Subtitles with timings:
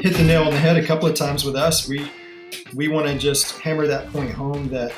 [0.00, 1.86] hit the nail on the head a couple of times with us.
[1.86, 2.10] We
[2.74, 4.92] we want to just hammer that point home that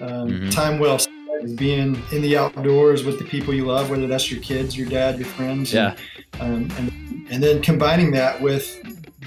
[0.00, 0.50] um, mm-hmm.
[0.50, 4.30] time well spent is being in the outdoors with the people you love, whether that's
[4.30, 5.72] your kids, your dad, your friends.
[5.72, 5.94] Yeah.
[6.40, 8.80] And, um, and, and then combining that with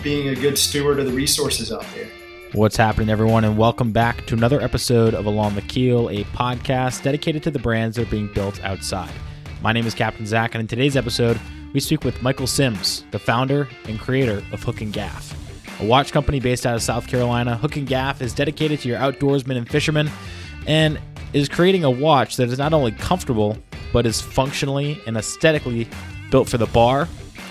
[0.03, 2.09] being a good steward of the resources out there.
[2.53, 7.03] What's happening, everyone, and welcome back to another episode of Along the Keel, a podcast
[7.03, 9.13] dedicated to the brands that are being built outside.
[9.61, 11.39] My name is Captain Zach, and in today's episode,
[11.73, 15.35] we speak with Michael Sims, the founder and creator of Hook and Gaff.
[15.81, 18.99] A watch company based out of South Carolina, Hook and Gaff is dedicated to your
[18.99, 20.09] outdoorsmen and fishermen
[20.67, 20.99] and
[21.33, 23.57] is creating a watch that is not only comfortable,
[23.93, 25.87] but is functionally and aesthetically
[26.29, 27.07] built for the bar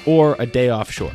[0.07, 1.13] or a day offshore.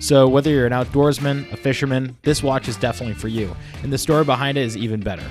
[0.00, 3.98] So, whether you're an outdoorsman, a fisherman, this watch is definitely for you, and the
[3.98, 5.24] story behind it is even better.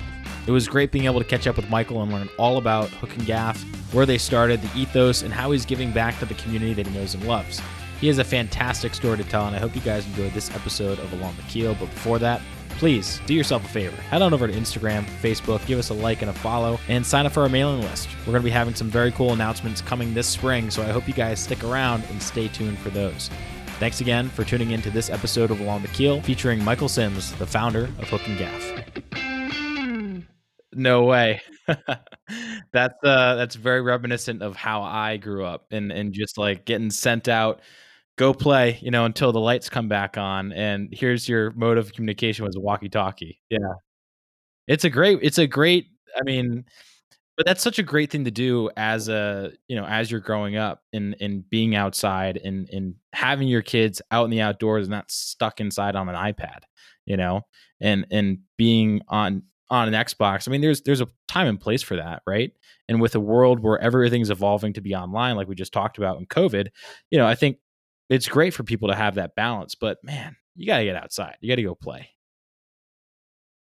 [0.47, 3.13] It was great being able to catch up with Michael and learn all about Hook
[3.13, 3.61] and Gaff,
[3.93, 6.97] where they started, the ethos, and how he's giving back to the community that he
[6.97, 7.61] knows and loves.
[7.99, 10.99] He has a fantastic story to tell, and I hope you guys enjoyed this episode
[10.99, 11.75] of Along the Keel.
[11.75, 12.41] But before that,
[12.77, 13.97] please do yourself a favor.
[14.03, 17.25] Head on over to Instagram, Facebook, give us a like and a follow, and sign
[17.25, 18.07] up for our mailing list.
[18.19, 21.09] We're going to be having some very cool announcements coming this spring, so I hope
[21.09, 23.29] you guys stick around and stay tuned for those.
[23.79, 27.33] Thanks again for tuning in to this episode of Along the Keel featuring Michael Sims,
[27.33, 29.26] the founder of Hook and Gaff.
[30.73, 31.41] No way.
[32.73, 36.89] that's uh that's very reminiscent of how I grew up and and just like getting
[36.91, 37.61] sent out
[38.17, 41.93] go play, you know, until the lights come back on and here's your mode of
[41.93, 43.39] communication was a walkie-talkie.
[43.49, 43.59] Yeah.
[44.67, 45.87] It's a great it's a great
[46.19, 46.65] I mean
[47.37, 50.57] but that's such a great thing to do as a you know as you're growing
[50.57, 54.91] up and and being outside and and having your kids out in the outdoors and
[54.91, 56.59] not stuck inside on an ipad
[57.05, 57.41] you know
[57.81, 61.81] and and being on on an xbox i mean there's there's a time and place
[61.81, 62.53] for that right
[62.87, 66.17] and with a world where everything's evolving to be online like we just talked about
[66.17, 66.69] in covid
[67.11, 67.57] you know i think
[68.09, 71.35] it's great for people to have that balance but man you got to get outside
[71.41, 72.09] you got to go play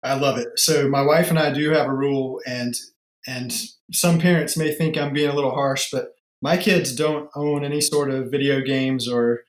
[0.03, 0.47] I love it.
[0.55, 2.75] So my wife and I do have a rule, and
[3.27, 3.53] and
[3.91, 6.09] some parents may think I'm being a little harsh, but
[6.41, 9.41] my kids don't own any sort of video games or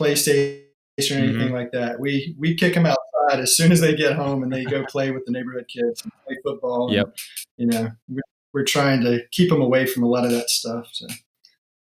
[0.00, 0.62] PlayStation
[1.10, 1.54] or anything mm-hmm.
[1.54, 2.00] like that.
[2.00, 2.86] We we kick them
[3.26, 6.02] outside as soon as they get home, and they go play with the neighborhood kids
[6.02, 6.92] and play football.
[6.92, 7.16] Yep.
[7.58, 8.22] And, you know,
[8.52, 10.88] we're trying to keep them away from a lot of that stuff.
[10.92, 11.06] So.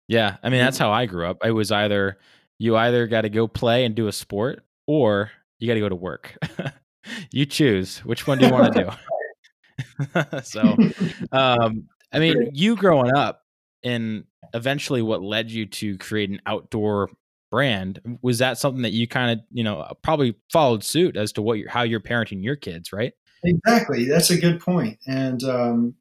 [0.08, 1.38] Yeah, I mean that's how I grew up.
[1.42, 2.18] I was either
[2.58, 5.88] you either got to go play and do a sport, or you got to go
[5.88, 6.36] to work.
[7.32, 8.90] you choose which one do you want to do.
[10.42, 10.76] so,
[11.32, 13.42] um, I mean, you growing up
[13.82, 17.08] and eventually what led you to create an outdoor
[17.50, 21.42] brand was that something that you kind of you know probably followed suit as to
[21.42, 23.12] what you're how you're parenting your kids right
[23.44, 25.94] exactly that's a good point and um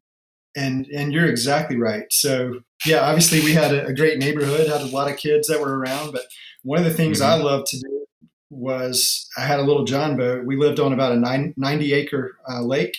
[0.56, 4.80] and and you're exactly right so yeah obviously we had a, a great neighborhood had
[4.80, 6.22] a lot of kids that were around but
[6.62, 7.40] one of the things mm-hmm.
[7.40, 8.06] i loved to do
[8.50, 12.36] was i had a little john boat we lived on about a nine, 90 acre
[12.48, 12.96] uh, lake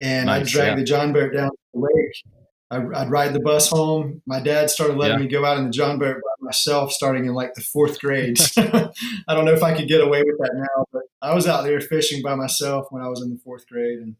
[0.00, 0.76] and nice, i dragged yeah.
[0.76, 2.41] the John boat down the lake.
[2.72, 4.22] I'd, ride the bus home.
[4.26, 5.24] My dad started letting yeah.
[5.24, 8.40] me go out in the John boat by myself, starting in like the fourth grade.
[8.56, 8.90] I
[9.28, 11.80] don't know if I could get away with that now, but I was out there
[11.80, 14.16] fishing by myself when I was in the fourth grade, and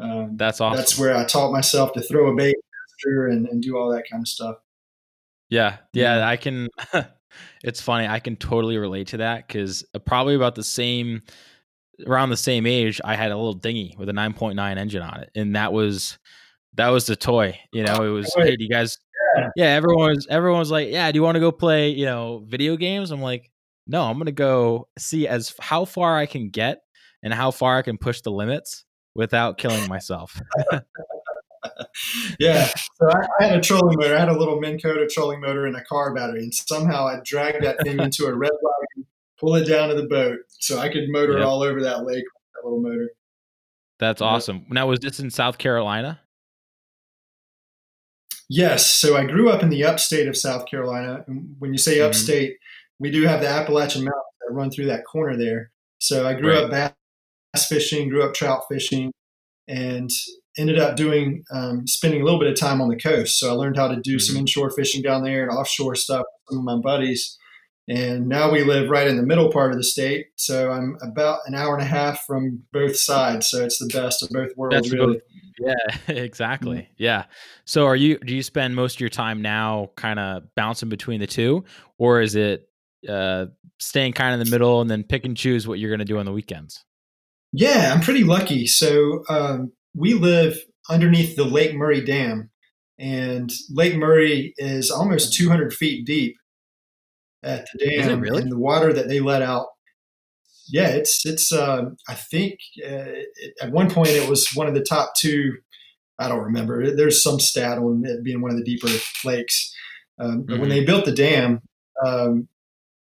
[0.00, 0.76] um, that's awesome.
[0.76, 2.56] That's where I taught myself to throw a bait
[3.04, 4.56] and, and do all that kind of stuff.
[5.48, 6.68] Yeah, yeah, I can.
[7.64, 8.06] it's funny.
[8.06, 11.22] I can totally relate to that because uh, probably about the same
[12.06, 15.30] around the same age, I had a little dinghy with a 9.9 engine on it,
[15.34, 16.18] and that was
[16.74, 17.58] that was the toy.
[17.72, 18.98] You know, it was hey, do you guys?
[19.36, 21.90] Yeah, yeah everyone was everyone was like, yeah, do you want to go play?
[21.90, 23.10] You know, video games?
[23.10, 23.50] I'm like,
[23.86, 26.80] no, I'm gonna go see as how far I can get
[27.22, 30.40] and how far I can push the limits without killing myself.
[32.38, 32.66] yeah.
[32.66, 34.16] So I, I, had a trolling motor.
[34.16, 37.20] I had a little Minn Kota trolling motor and a car battery, and somehow I
[37.24, 39.06] dragged that thing into a red wagon
[39.40, 41.46] pull it down to the boat so I could motor yep.
[41.46, 43.10] all over that lake with that little motor.
[43.98, 44.66] That's awesome.
[44.68, 46.20] Now, was this in South Carolina?
[48.52, 48.84] Yes.
[48.84, 51.24] So I grew up in the upstate of South Carolina.
[51.28, 52.08] And when you say mm-hmm.
[52.08, 52.56] upstate,
[52.98, 55.70] we do have the Appalachian Mountains that run through that corner there.
[55.98, 56.64] So I grew right.
[56.64, 56.96] up
[57.54, 59.12] bass fishing, grew up trout fishing,
[59.68, 60.10] and
[60.58, 63.38] ended up doing um, spending a little bit of time on the coast.
[63.38, 64.18] So I learned how to do mm-hmm.
[64.18, 67.38] some inshore fishing down there and offshore stuff with some of my buddies.
[67.88, 70.26] And now we live right in the middle part of the state.
[70.34, 73.48] So I'm about an hour and a half from both sides.
[73.48, 75.20] So it's the best of both worlds, That's really.
[75.60, 76.78] Yeah, exactly.
[76.78, 76.92] Mm-hmm.
[76.96, 77.24] Yeah.
[77.64, 81.20] So are you, do you spend most of your time now kind of bouncing between
[81.20, 81.64] the two?
[81.98, 82.68] Or is it
[83.08, 83.46] uh,
[83.78, 86.04] staying kind of in the middle and then pick and choose what you're going to
[86.04, 86.84] do on the weekends?
[87.52, 88.66] Yeah, I'm pretty lucky.
[88.66, 90.56] So um, we live
[90.88, 92.50] underneath the Lake Murray Dam.
[92.98, 96.36] And Lake Murray is almost 200 feet deep
[97.42, 98.42] at the dam really?
[98.42, 99.68] and the water that they let out
[100.72, 101.52] yeah, it's it's.
[101.52, 103.22] Uh, I think uh,
[103.60, 105.56] at one point it was one of the top two.
[106.18, 106.94] I don't remember.
[106.94, 108.88] There's some stat on it being one of the deeper
[109.24, 109.74] lakes.
[110.18, 110.60] Um, mm-hmm.
[110.60, 111.62] when they built the dam
[112.04, 112.46] um,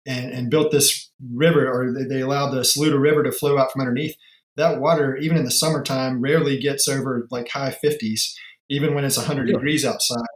[0.07, 3.71] and, and, built this river, or they, they allowed the Saluda River to flow out
[3.71, 4.17] from underneath,
[4.57, 8.35] that water, even in the summertime, rarely gets over like high 50s,
[8.69, 9.55] even when it's 100 yeah.
[9.55, 10.27] degrees outside.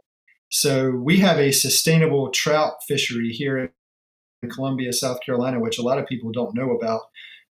[0.49, 3.73] So we have a sustainable trout fishery here
[4.41, 7.01] in Columbia, South Carolina, which a lot of people don't know about.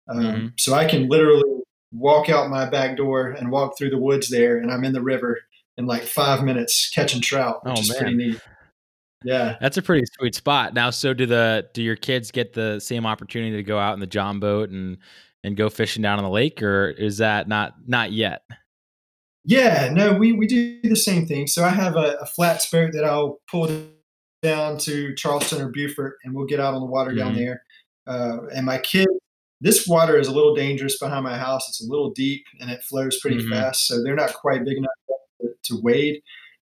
[0.10, 0.48] Um, mm-hmm.
[0.58, 1.44] So I can literally
[1.92, 5.02] walk out my back door and walk through the woods there, and I'm in the
[5.02, 5.40] river
[5.78, 8.00] in like five minutes catching trout, which oh, is man.
[8.00, 8.42] pretty neat.
[9.24, 10.74] Yeah, that's a pretty sweet spot.
[10.74, 14.00] Now, so do the do your kids get the same opportunity to go out in
[14.00, 14.98] the John boat and
[15.44, 18.44] and go fishing down on the lake, or is that not not yet?
[19.44, 21.48] Yeah, no, we we do the same thing.
[21.48, 23.68] So I have a, a flat boat that I'll pull
[24.42, 27.20] down to Charleston or Beaufort, and we'll get out on the water mm-hmm.
[27.20, 27.64] down there.
[28.06, 29.12] Uh, and my kids,
[29.60, 31.68] this water is a little dangerous behind my house.
[31.68, 33.52] It's a little deep and it flows pretty mm-hmm.
[33.52, 34.92] fast, so they're not quite big enough
[35.42, 36.22] to, to wade.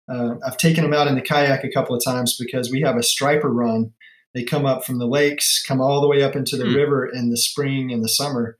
[0.09, 2.97] Uh, I've taken them out in the kayak a couple of times because we have
[2.97, 3.91] a striper run.
[4.33, 6.75] They come up from the lakes, come all the way up into the mm.
[6.75, 8.57] river in the spring and the summer,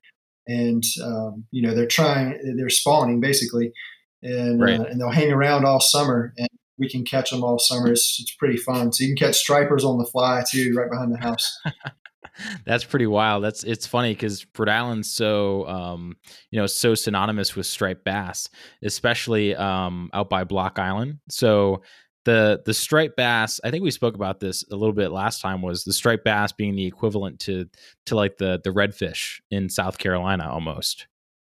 [0.48, 3.74] and um, you know they're trying, they're spawning basically,
[4.22, 4.80] and right.
[4.80, 7.92] uh, and they'll hang around all summer, and we can catch them all summer.
[7.92, 8.92] It's, it's pretty fun.
[8.92, 11.60] So you can catch stripers on the fly too, right behind the house.
[12.66, 13.44] That's pretty wild.
[13.44, 16.18] That's it's funny because Rhode Island's so um,
[16.52, 18.50] you know so synonymous with striped bass,
[18.84, 21.20] especially um, out by Block Island.
[21.30, 21.84] So
[22.26, 25.62] the the striped bass, I think we spoke about this a little bit last time.
[25.62, 27.70] Was the striped bass being the equivalent to
[28.08, 31.08] to like the the redfish in South Carolina almost?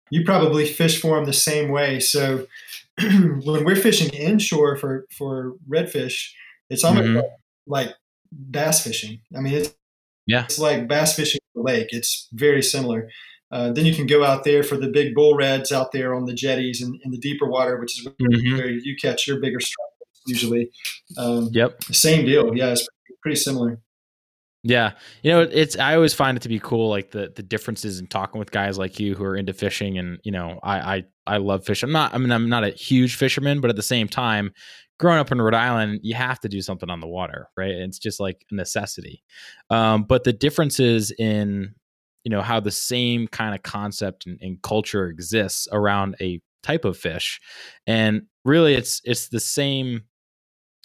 [0.10, 2.00] You probably fish for them the same way.
[2.00, 2.48] So
[3.00, 6.32] when we're fishing inshore for for redfish,
[6.70, 7.18] it's almost mm-hmm.
[7.68, 7.96] like, like
[8.32, 9.20] bass fishing.
[9.36, 9.74] I mean, it's
[10.26, 10.44] yeah.
[10.44, 11.88] It's like bass fishing the lake.
[11.92, 13.10] It's very similar.
[13.50, 16.26] Uh, then you can go out there for the big bull reds out there on
[16.26, 18.58] the jetties and in the deeper water, which is mm-hmm.
[18.58, 20.70] where you catch your bigger stripes usually.
[21.18, 21.82] Um, yep.
[21.86, 22.56] Same deal.
[22.56, 22.88] Yeah, it's
[23.22, 23.80] pretty similar.
[24.64, 28.00] Yeah, you know, it's I always find it to be cool, like the the differences
[28.00, 31.04] in talking with guys like you who are into fishing, and you know, I I
[31.28, 31.88] I love fishing.
[31.88, 34.52] I'm not, I mean, I'm not a huge fisherman, but at the same time,
[35.00, 37.70] growing up in Rhode Island, you have to do something on the water, right?
[37.70, 39.24] It's just like a necessity.
[39.70, 41.76] Um, but the differences in,
[42.24, 46.84] you know, how the same kind of concept and, and, culture exists around a type
[46.84, 47.40] of fish,
[47.86, 50.04] and really, it's it's the same.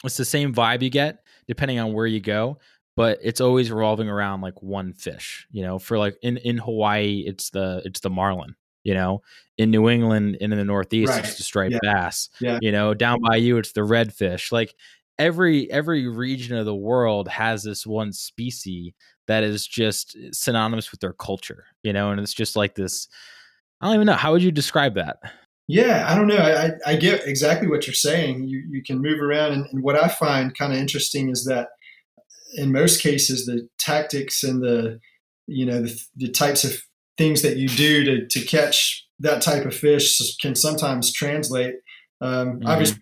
[0.04, 1.18] It's the same vibe you get
[1.48, 2.58] depending on where you go,
[2.96, 5.46] but it's always revolving around like one fish.
[5.50, 9.22] You know, for like in in Hawaii, it's the it's the marlin you know
[9.58, 11.24] in new england and in the northeast right.
[11.24, 11.78] it's the striped yeah.
[11.82, 12.58] bass yeah.
[12.60, 14.74] you know down by you it's the redfish like
[15.18, 18.92] every every region of the world has this one species
[19.28, 23.08] that is just synonymous with their culture you know and it's just like this
[23.80, 25.18] i don't even know how would you describe that
[25.68, 29.20] yeah i don't know i, I get exactly what you're saying you, you can move
[29.20, 31.68] around and, and what i find kind of interesting is that
[32.54, 35.00] in most cases the tactics and the
[35.46, 36.80] you know the, the types of
[37.18, 41.76] things that you do to, to catch that type of fish can sometimes translate.
[42.20, 42.66] Um, mm-hmm.
[42.66, 43.00] Obviously,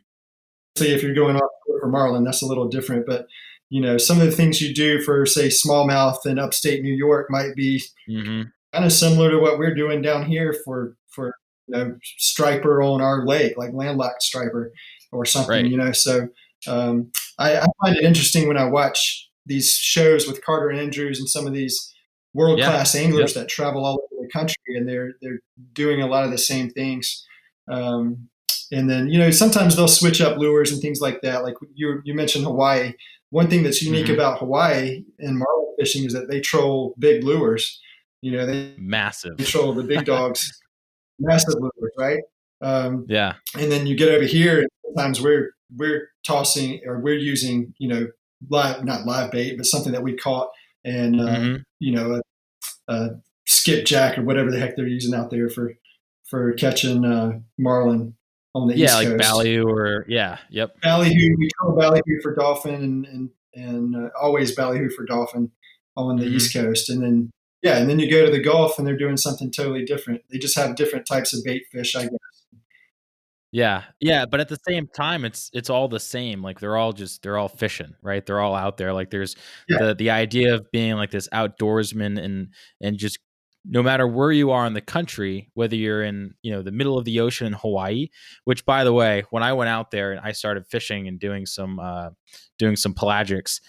[0.78, 1.50] if you're going off
[1.80, 3.06] for marlin, that's a little different.
[3.06, 3.26] But
[3.70, 7.28] you know, some of the things you do for, say, smallmouth in upstate New York
[7.30, 8.48] might be mm-hmm.
[8.72, 11.34] kind of similar to what we're doing down here for for
[11.68, 14.72] you know, striper on our lake, like landlocked striper
[15.12, 15.50] or something.
[15.50, 15.66] Right.
[15.66, 16.28] You know, so
[16.66, 21.28] um, I, I find it interesting when I watch these shows with Carter Andrews and
[21.28, 21.92] some of these
[22.34, 23.02] world class yeah.
[23.02, 23.42] anglers yep.
[23.42, 25.40] that travel all over the country, and they're they're
[25.72, 27.26] doing a lot of the same things.
[27.70, 28.28] Um,
[28.72, 31.42] and then you know sometimes they'll switch up lures and things like that.
[31.42, 32.94] Like you you mentioned Hawaii.
[33.30, 34.14] One thing that's unique mm-hmm.
[34.14, 37.80] about Hawaii and marlin fishing is that they troll big lures.
[38.22, 40.60] You know they massive they troll the big dogs,
[41.18, 42.20] massive lures, right?
[42.60, 43.34] Um, yeah.
[43.58, 47.88] And then you get over here, and sometimes we're we're tossing or we're using you
[47.88, 48.06] know
[48.48, 50.50] live not live bait, but something that we caught
[50.84, 51.56] and uh, mm-hmm.
[51.78, 52.20] you know
[52.88, 53.08] a, a,
[53.46, 55.74] skipjack or whatever the heck they're using out there for
[56.28, 58.14] for catching uh, marlin
[58.54, 59.18] on the yeah, east like coast.
[59.18, 60.74] ballyhoo or yeah, yep.
[60.82, 65.50] Ballyhoo, we call ballyhoo for dolphin and and, and uh, always ballyhoo for dolphin
[65.96, 66.36] on the mm-hmm.
[66.36, 67.30] east coast, and then
[67.62, 70.22] yeah, and then you go to the Gulf and they're doing something totally different.
[70.30, 72.12] They just have different types of bait fish, I guess.
[73.52, 76.40] Yeah, yeah, but at the same time, it's it's all the same.
[76.40, 78.24] Like they're all just they're all fishing, right?
[78.24, 78.92] They're all out there.
[78.92, 79.34] Like there's
[79.68, 79.78] yeah.
[79.78, 82.48] the the idea of being like this outdoorsman and
[82.80, 83.18] and just
[83.64, 86.96] no matter where you are in the country, whether you're in you know the middle
[86.96, 88.08] of the ocean in Hawaii,
[88.44, 91.44] which by the way, when I went out there and I started fishing and doing
[91.44, 92.10] some uh,
[92.56, 93.60] doing some pelagics,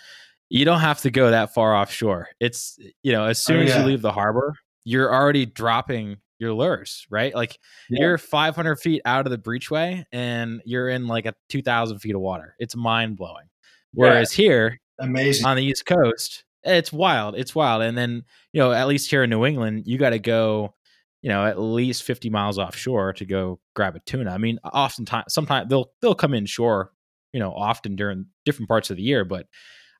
[0.50, 2.30] you don't have to go that far offshore.
[2.40, 3.70] It's you know as soon oh, yeah.
[3.70, 7.34] as you leave the harbor, you're already dropping your lures, right?
[7.34, 7.58] Like
[7.90, 8.02] yeah.
[8.02, 12.22] you're 500 feet out of the breachway and you're in like a 2,000 feet of
[12.22, 12.56] water.
[12.60, 13.46] It's mind blowing.
[13.94, 14.44] Whereas yeah.
[14.44, 17.36] here, amazing on the East Coast, it's wild.
[17.36, 17.84] It's wild.
[17.84, 20.74] And then you know, at least here in New England, you got to go,
[21.22, 24.32] you know, at least 50 miles offshore to go grab a tuna.
[24.32, 26.92] I mean, oftentimes, sometimes they'll they'll come in shore,
[27.34, 29.48] you know, often during different parts of the year, but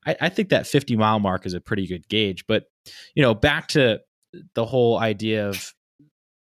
[0.06, 2.46] I, I think that 50 mile mark is a pretty good gauge.
[2.46, 2.64] But
[3.14, 4.00] you know, back to
[4.54, 5.72] the whole idea of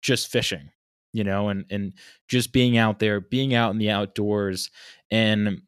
[0.05, 0.69] just fishing
[1.13, 1.93] you know and and
[2.27, 4.69] just being out there being out in the outdoors
[5.09, 5.59] and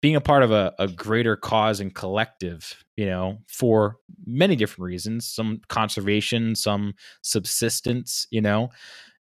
[0.00, 4.86] being a part of a, a greater cause and collective you know for many different
[4.86, 8.70] reasons some conservation some subsistence you know?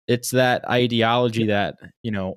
[0.06, 2.36] It's that ideology that you know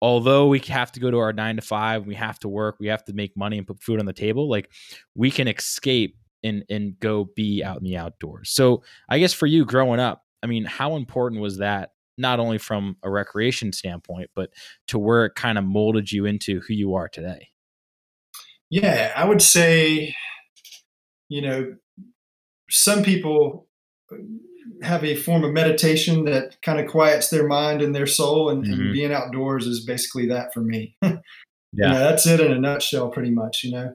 [0.00, 2.88] although we have to go to our nine to five we have to work we
[2.88, 4.70] have to make money and put food on the table like
[5.14, 8.50] we can escape and and go be out in the outdoors.
[8.50, 12.58] So i guess for you growing up i mean how important was that not only
[12.58, 14.50] from a recreation standpoint but
[14.86, 17.48] to where it kind of molded you into who you are today?
[18.70, 20.14] Yeah i would say
[21.28, 21.74] you know
[22.70, 23.68] some people
[24.82, 28.64] have a form of meditation that kind of quiets their mind and their soul and,
[28.64, 28.72] mm-hmm.
[28.72, 30.96] and being outdoors is basically that for me.
[31.74, 31.86] Yeah.
[31.86, 33.94] you know, that's it in a nutshell pretty much you know.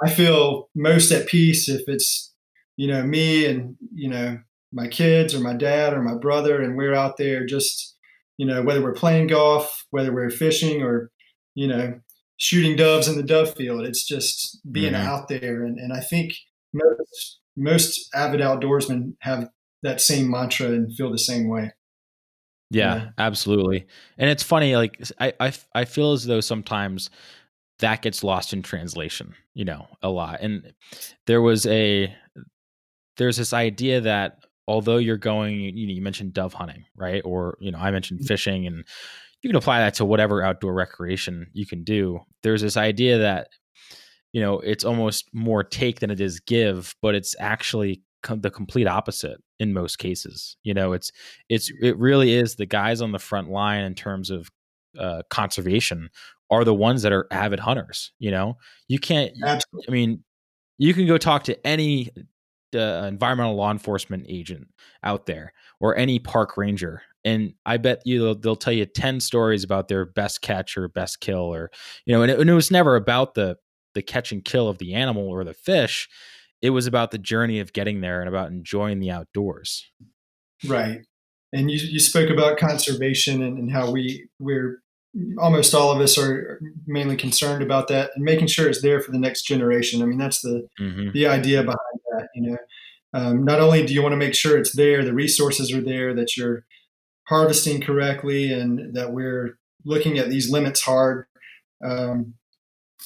[0.00, 2.32] I feel most at peace if it's
[2.76, 4.38] you know me and you know
[4.72, 7.96] my kids or my dad or my brother and we're out there just
[8.36, 11.10] you know whether we're playing golf whether we're fishing or
[11.54, 11.98] you know
[12.38, 15.06] shooting doves in the dove field it's just being mm-hmm.
[15.06, 15.64] out there.
[15.64, 16.34] And, and i think
[16.72, 19.48] most most avid outdoorsmen have
[19.82, 21.72] that same mantra and feel the same way.
[22.70, 23.86] Yeah, yeah, absolutely.
[24.18, 27.10] And it's funny like I, I i feel as though sometimes
[27.78, 30.40] that gets lost in translation you know a lot.
[30.40, 30.74] And
[31.26, 32.14] there was a
[33.16, 37.22] there's this idea that although you're going, you know, you mentioned dove hunting, right?
[37.24, 38.26] Or, you know, I mentioned mm-hmm.
[38.26, 38.84] fishing and
[39.42, 42.20] you can apply that to whatever outdoor recreation you can do.
[42.42, 43.48] There's this idea that,
[44.32, 48.88] you know, it's almost more take than it is give, but it's actually the complete
[48.88, 50.56] opposite in most cases.
[50.64, 51.12] You know, it's,
[51.48, 54.50] it's, it really is the guys on the front line in terms of
[54.98, 56.08] uh, conservation
[56.50, 58.12] are the ones that are avid hunters.
[58.18, 58.56] You know,
[58.88, 59.88] you can't, Absolutely.
[59.88, 60.24] I mean,
[60.78, 62.10] you can go talk to any
[62.76, 64.68] uh, environmental law enforcement agent
[65.02, 69.20] out there or any park ranger and i bet you they'll, they'll, tell you 10
[69.20, 71.70] stories about their best catch or best kill or
[72.04, 73.56] you know and it, and it was never about the
[73.96, 76.08] the catch and kill of the animal or the fish.
[76.62, 79.90] It was about the journey of getting there and about enjoying the outdoors.
[80.64, 81.00] Right.
[81.52, 84.82] And you, you spoke about conservation and, and how we we're
[85.38, 89.12] almost all of us are mainly concerned about that and making sure it's there for
[89.12, 90.02] the next generation.
[90.02, 91.10] I mean, that's the mm-hmm.
[91.12, 92.28] the idea behind that.
[92.34, 92.56] You know,
[93.14, 96.14] um, not only do you want to make sure it's there, the resources are there,
[96.14, 96.64] that you're
[97.28, 101.26] harvesting correctly, and that we're looking at these limits hard.
[101.82, 102.34] Um,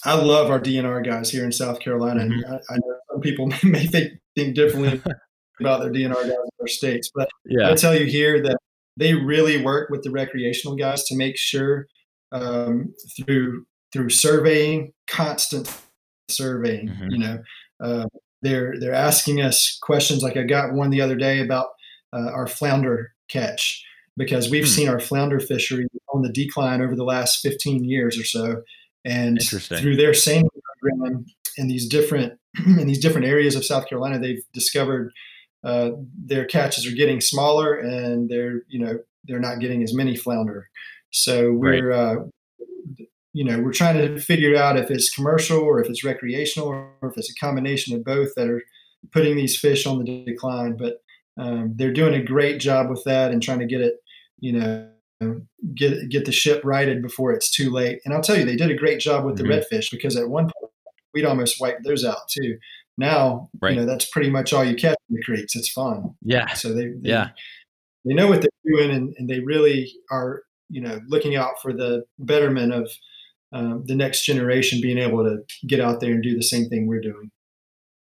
[0.05, 2.33] I love our DNR guys here in South Carolina, mm-hmm.
[2.33, 5.01] and I, I, know some people may think think differently
[5.61, 7.71] about their DNR guys in our states, but yeah.
[7.71, 8.59] I tell you here that
[8.97, 11.87] they really work with the recreational guys to make sure
[12.33, 15.73] um, through through surveying, constant
[16.29, 16.89] surveying.
[16.89, 17.11] Mm-hmm.
[17.11, 17.39] You know,
[17.83, 18.07] uh,
[18.43, 20.23] they're they're asking us questions.
[20.23, 21.69] Like I got one the other day about
[22.13, 23.85] uh, our flounder catch
[24.17, 24.71] because we've hmm.
[24.71, 28.63] seen our flounder fishery on the decline over the last 15 years or so,
[29.05, 30.45] and through their same
[30.81, 31.25] program
[31.57, 35.13] in these different in these different areas of South Carolina, they've discovered
[35.63, 40.17] uh, their catches are getting smaller and they're you know they're not getting as many
[40.17, 40.69] flounder.
[41.11, 41.99] So we're right.
[41.99, 42.17] uh,
[43.33, 46.93] you know we're trying to figure out if it's commercial or if it's recreational or
[47.03, 48.63] if it's a combination of both that are
[49.13, 50.77] putting these fish on the decline.
[50.77, 51.03] But
[51.37, 53.97] um, they're doing a great job with that and trying to get it
[54.41, 54.91] you know
[55.75, 58.01] get get the ship righted before it's too late.
[58.05, 59.49] And I'll tell you, they did a great job with mm-hmm.
[59.49, 60.73] the redfish because at one point
[61.13, 62.59] we'd almost wiped those out too.
[62.97, 63.75] Now, right.
[63.75, 65.57] you know, that's pretty much all you catch in the creeks.
[65.57, 66.15] It's fun.
[66.23, 66.53] Yeah.
[66.55, 67.31] So they, they yeah
[68.05, 71.73] they know what they're doing and, and they really are you know looking out for
[71.73, 72.91] the betterment of
[73.53, 76.87] um, the next generation being able to get out there and do the same thing
[76.87, 77.31] we're doing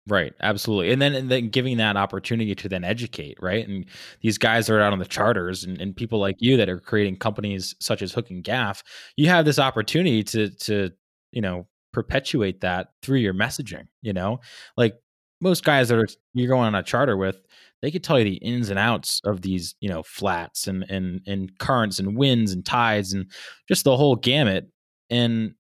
[0.05, 3.65] Right, absolutely, and then and then giving that opportunity to then educate, right?
[3.65, 3.85] And
[4.19, 7.15] these guys are out on the charters, and, and people like you that are creating
[7.19, 8.83] companies such as Hook and Gaff,
[9.15, 10.89] you have this opportunity to to
[11.31, 13.87] you know perpetuate that through your messaging.
[14.01, 14.41] You know,
[14.75, 14.95] like
[15.39, 17.37] most guys that are you're going on a charter with,
[17.83, 21.21] they could tell you the ins and outs of these, you know, flats and and
[21.27, 23.29] and currents and winds and tides and
[23.67, 24.69] just the whole gamut.
[25.09, 25.55] And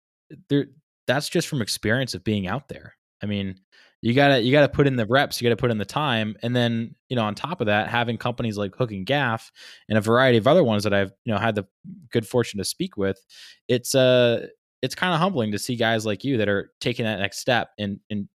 [0.51, 0.67] there,
[1.07, 2.95] that's just from experience of being out there.
[3.23, 3.59] I mean,
[4.03, 6.55] you gotta you gotta put in the reps, you gotta put in the time, and
[6.55, 9.51] then you know on top of that, having companies like Hook and Gaff
[9.89, 11.67] and a variety of other ones that I've you know had the
[12.13, 13.19] good fortune to speak with,
[13.67, 14.47] it's uh
[14.83, 17.71] it's kind of humbling to see guys like you that are taking that next step
[17.79, 18.29] and and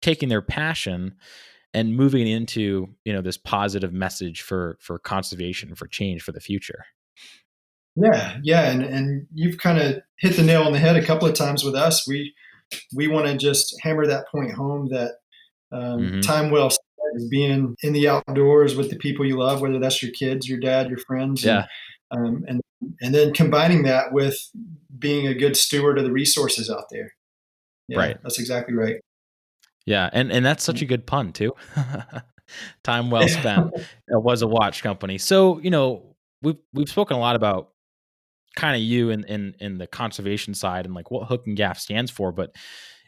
[0.00, 1.14] taking their passion
[1.74, 6.40] and moving into you know this positive message for for conservation for change for the
[6.40, 6.84] future.
[7.96, 11.28] Yeah yeah and and you've kind of hit the nail on the head a couple
[11.28, 12.06] of times with us.
[12.06, 12.34] We
[12.94, 15.16] we want to just hammer that point home that
[15.72, 16.20] um, mm-hmm.
[16.20, 16.82] time well spent
[17.14, 20.58] is being in the outdoors with the people you love whether that's your kids your
[20.58, 21.66] dad your friends yeah.
[22.10, 22.60] and, um, and
[23.02, 24.38] and then combining that with
[24.98, 27.14] being a good steward of the resources out there.
[27.88, 28.22] Yeah, right.
[28.22, 29.00] that's exactly right
[29.86, 31.54] yeah, and and that's such a good pun too.
[32.84, 33.72] Time well spent.
[33.74, 35.18] it was a watch company.
[35.18, 37.70] So you know we've we've spoken a lot about
[38.56, 41.78] kind of you in in in the conservation side and like what Hook and Gaff
[41.78, 42.54] stands for, but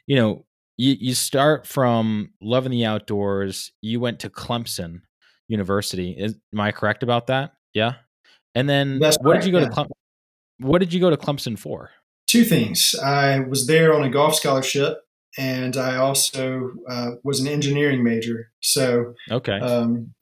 [0.06, 0.44] you know
[0.76, 3.72] you you start from loving the outdoors.
[3.80, 5.02] You went to Clemson
[5.48, 6.10] University.
[6.12, 7.52] Is am I correct about that?
[7.72, 7.94] Yeah.
[8.54, 9.68] And then That's what did you go yeah.
[9.68, 9.90] to Clemson?
[10.58, 11.90] What did you go to Clemson for?
[12.26, 12.94] Two things.
[12.94, 14.98] I was there on a golf scholarship
[15.38, 18.50] and I also uh, was an engineering major.
[18.60, 20.14] So okay, um,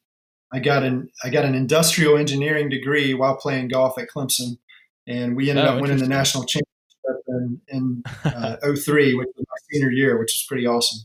[0.52, 4.58] I got an I got an industrial engineering degree while playing golf at Clemson,
[5.06, 6.72] and we ended oh, up winning the national championship
[7.28, 11.00] in, in uh, 03, which was my senior year, which is pretty awesome.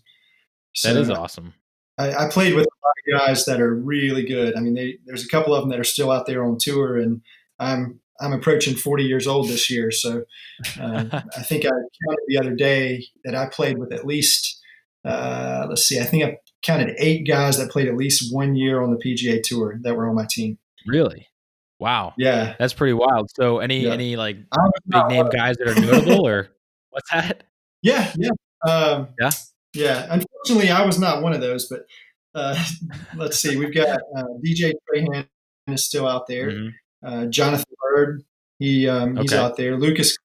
[0.74, 1.54] So that is awesome.
[1.98, 4.56] I, I, played with a lot of guys that are really good.
[4.56, 6.98] I mean, they, there's a couple of them that are still out there on tour,
[6.98, 7.22] and
[7.58, 9.92] I'm I'm approaching 40 years old this year.
[9.92, 10.24] So
[10.80, 11.06] uh,
[11.38, 14.60] I think I counted the other day that I played with at least,
[15.06, 18.82] uh, let's see, I think I counted eight guys that played at least one year
[18.82, 20.58] on the PGA Tour that were on my team.
[20.86, 21.28] Really?
[21.80, 22.14] Wow.
[22.18, 22.56] Yeah.
[22.58, 23.30] That's pretty wild.
[23.36, 23.94] So any yeah.
[23.94, 24.38] any like
[24.88, 26.50] big name guys that are notable or
[26.90, 27.44] what's that?
[27.84, 28.32] Yeah, yeah.
[28.68, 29.32] Um, yeah.
[29.74, 30.08] Yeah.
[30.10, 31.82] Unfortunately, I was not one of those, but
[32.34, 32.62] uh,
[33.16, 33.58] let's see.
[33.58, 35.28] We've got uh, DJ Trahan
[35.68, 36.50] is still out there.
[36.50, 36.68] Mm-hmm.
[37.04, 38.24] Uh, Jonathan Byrd,
[38.60, 39.42] he um, he's okay.
[39.42, 39.78] out there.
[39.78, 40.18] Lucas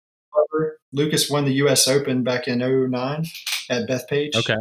[0.93, 1.89] Lucas won the U.S.
[1.89, 3.25] Open back in 09
[3.71, 4.37] at Bethpage.
[4.37, 4.57] Okay.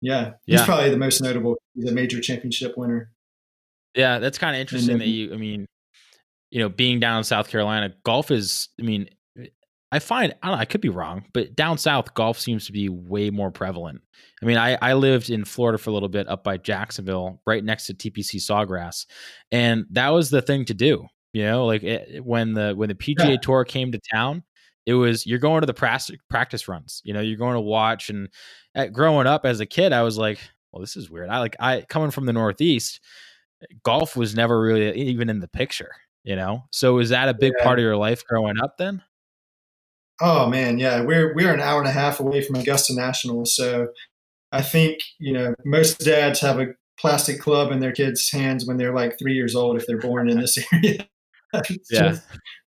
[0.00, 0.64] Yeah, he's yeah.
[0.64, 1.56] probably the most notable.
[1.74, 3.10] He's a major championship winner.
[3.94, 5.32] Yeah, that's kind of interesting that you.
[5.32, 5.66] I mean,
[6.50, 8.68] you know, being down in South Carolina, golf is.
[8.78, 9.08] I mean,
[9.92, 12.72] I find I don't know, I could be wrong, but down south, golf seems to
[12.72, 14.02] be way more prevalent.
[14.42, 17.64] I mean, I, I lived in Florida for a little bit up by Jacksonville, right
[17.64, 19.06] next to TPC Sawgrass,
[19.52, 21.06] and that was the thing to do.
[21.32, 23.36] You know, like it, when the when the PGA yeah.
[23.36, 24.42] Tour came to town,
[24.86, 27.02] it was you're going to the practice practice runs.
[27.04, 28.08] You know, you're going to watch.
[28.08, 28.28] And
[28.74, 30.38] at, growing up as a kid, I was like,
[30.72, 31.28] well, this is weird.
[31.28, 33.00] I like I coming from the Northeast,
[33.82, 35.92] golf was never really even in the picture.
[36.24, 37.64] You know, so is that a big yeah.
[37.64, 39.02] part of your life growing up then?
[40.20, 43.88] Oh man, yeah, we're we're an hour and a half away from Augusta National, so
[44.52, 48.78] I think you know most dads have a plastic club in their kids' hands when
[48.78, 51.06] they're like three years old if they're born in this area.
[51.90, 52.16] yeah,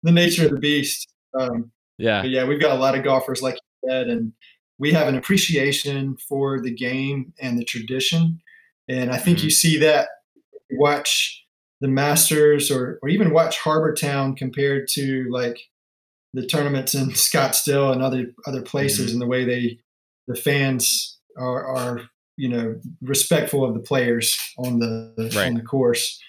[0.03, 1.09] the nature of the beast.
[1.39, 4.33] Um, yeah, yeah, we've got a lot of golfers like you said, and
[4.79, 8.41] we have an appreciation for the game and the tradition,
[8.89, 9.47] and I think mm-hmm.
[9.47, 10.09] you see that
[10.73, 11.45] watch
[11.81, 15.59] the Masters or or even watch Harbour Town compared to like
[16.35, 19.13] the tournaments in Scottsdale and other other places mm-hmm.
[19.15, 19.79] and the way they
[20.27, 22.03] the fans are, are
[22.37, 25.49] you know respectful of the players on the right.
[25.49, 26.21] on the course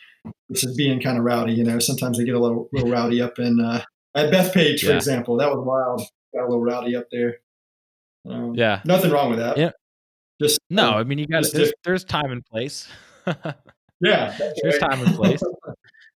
[0.49, 1.53] versus being kind of rowdy.
[1.53, 3.83] You know, sometimes they get a little little rowdy up in uh,
[4.15, 4.95] at Bethpage, for yeah.
[4.95, 5.38] example.
[5.38, 6.01] That was wild.
[6.33, 7.38] Got a little rowdy up there.
[8.29, 9.57] Um, yeah, nothing wrong with that.
[9.57, 9.71] Yeah,
[10.41, 10.91] just no.
[10.91, 12.88] I mean, you got there's, there's time and place.
[14.01, 15.41] yeah, there's time and place.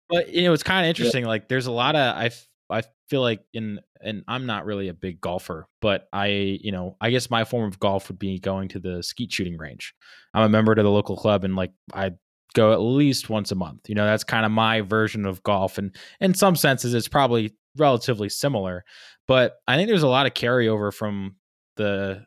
[0.10, 1.24] But you know, it's kind of interesting.
[1.24, 1.30] Yeah.
[1.30, 2.32] Like, there's a lot of I
[2.70, 6.96] I feel like in and I'm not really a big golfer, but I, you know,
[7.02, 9.94] I guess my form of golf would be going to the skeet shooting range.
[10.34, 12.12] I'm a member to the local club and like I
[12.54, 13.90] go at least once a month.
[13.90, 17.56] You know, that's kind of my version of golf and in some senses it's probably
[17.78, 18.86] relatively similar,
[19.28, 21.36] but I think there's a lot of carryover from
[21.76, 22.24] the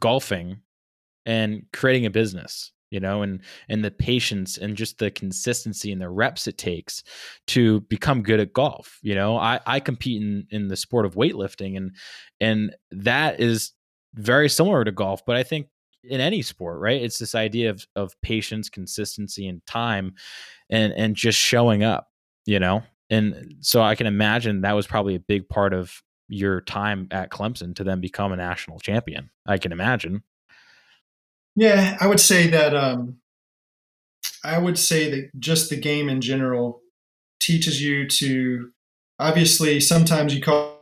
[0.00, 0.60] golfing
[1.26, 6.00] and creating a business you know and and the patience and just the consistency and
[6.00, 7.02] the reps it takes
[7.46, 9.36] to become good at golf you know?
[9.36, 11.94] I i compete in in the sport of weightlifting and
[12.40, 13.72] and that is
[14.14, 15.68] very similar to golf but i think
[16.04, 17.02] in any sport right?
[17.02, 20.14] It's this idea of of patience consistency and time
[20.70, 22.08] and and just showing up
[22.46, 22.82] you know?
[23.10, 27.30] And so i can imagine that was probably a big part of your time at
[27.30, 30.22] clemson to then become a national champion i can imagine
[31.58, 32.74] yeah, I would say that.
[32.76, 33.16] Um,
[34.44, 36.80] I would say that just the game in general
[37.40, 38.70] teaches you to.
[39.18, 40.78] Obviously, sometimes you call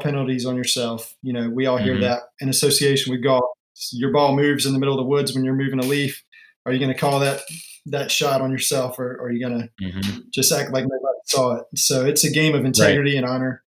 [0.00, 1.14] penalties on yourself.
[1.22, 2.00] You know, we all hear Mhm.
[2.00, 3.44] that in association with golf.
[3.92, 6.20] Your ball moves in the middle of the woods when you're moving a leaf.
[6.66, 7.42] Are you going to call that
[7.86, 11.18] that shot on yourself, or, or are you going to hmm just act like nobody
[11.26, 11.66] saw it?
[11.76, 13.62] So it's a game of integrity and honor.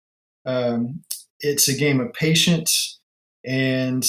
[0.47, 1.05] Um,
[1.41, 2.99] it's a game of patience,
[3.45, 4.05] and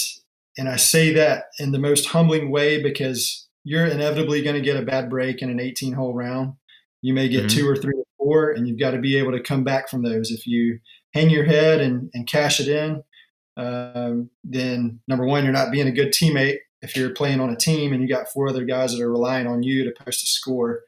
[0.58, 4.78] and I say that in the most humbling way because you're inevitably going to get
[4.82, 6.54] a bad break in an 18 hole round.
[7.02, 7.50] You may get Mhm.
[7.50, 10.04] two or three or four, and you've got to be able to come back from
[10.04, 10.32] those.
[10.32, 10.80] If you
[11.14, 13.04] hang your head and, and cash it in,
[13.58, 16.58] um, then number one, you're not being a good teammate.
[16.82, 19.48] If you're playing on a team and you got four other guys that are relying
[19.48, 20.82] on you to post a score,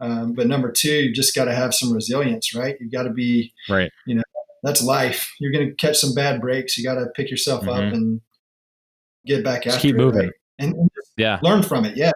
[0.00, 2.76] um, but number two, you just got to have some resilience, right?
[2.80, 3.90] You've got to be Right.
[4.06, 4.22] You know,
[4.62, 5.30] that's life.
[5.40, 6.76] You're going to catch some bad breaks.
[6.76, 7.94] You got to pick yourself up Mhm.
[7.94, 8.20] and
[9.26, 10.20] get back Just after keep it, moving.
[10.26, 10.32] right?
[10.58, 11.38] and, and Yeah.
[11.42, 11.96] learn from it.
[11.96, 12.12] Yeah,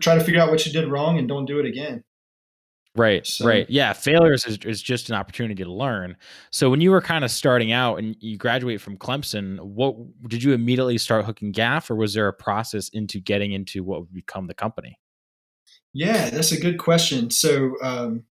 [0.00, 2.02] try to figure out what you did wrong and don't do it again.
[2.94, 3.68] Right, So- right.
[3.68, 6.16] Yeah, failures is, is just an opportunity to learn.
[6.50, 9.94] So when you were kind of starting out and you graduate from Clemson, what
[10.28, 13.84] did you immediately start Hook and Gaff or was there a process into getting into
[13.84, 14.98] what would become the company?
[15.92, 17.30] Yeah, that's a good question.
[17.30, 18.24] So um,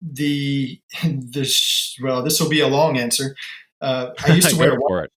[0.00, 3.36] the the sh- well, this will be a long answer.
[3.82, 5.10] Uh, I used to wear a watch.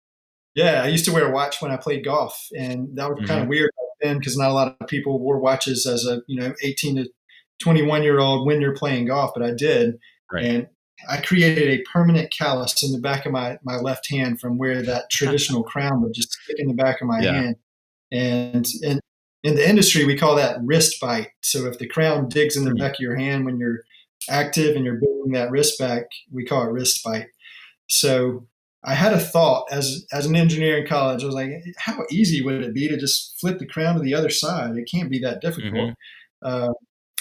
[0.54, 3.40] Yeah, I used to wear a watch when I played golf, and that was kind
[3.42, 6.52] of weird then because not a lot of people wore watches as a you know
[6.62, 7.08] 18 to
[7.60, 9.98] 21 year old when you're playing golf, but I did,
[10.32, 10.44] Right.
[10.44, 10.68] and
[11.10, 14.82] I created a permanent callus in the back of my my left hand from where
[14.82, 17.32] that traditional crown would just stick in the back of my Yeah.
[17.32, 17.56] hand,
[18.12, 19.00] and and
[19.44, 21.30] in the industry we call that wrist bite.
[21.42, 22.78] So if the crown digs in the Hmm.
[22.78, 23.80] back of your hand when you're
[24.30, 27.28] active and you're building that wrist back, we call it wrist bite.
[27.88, 28.46] So
[28.84, 31.22] I had a thought as as an engineer in college.
[31.22, 34.14] I was like, how easy would it be to just flip the crown to the
[34.14, 34.76] other side?
[34.76, 35.94] It can't be that difficult.
[36.42, 36.72] Uh,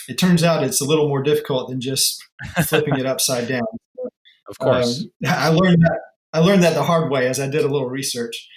[0.10, 2.21] it turns out it's a little more difficult than just
[2.65, 3.63] flipping it upside down.
[4.49, 5.02] Of course.
[5.02, 5.99] Um, I learned that
[6.34, 8.49] I learned that the hard way as I did a little research.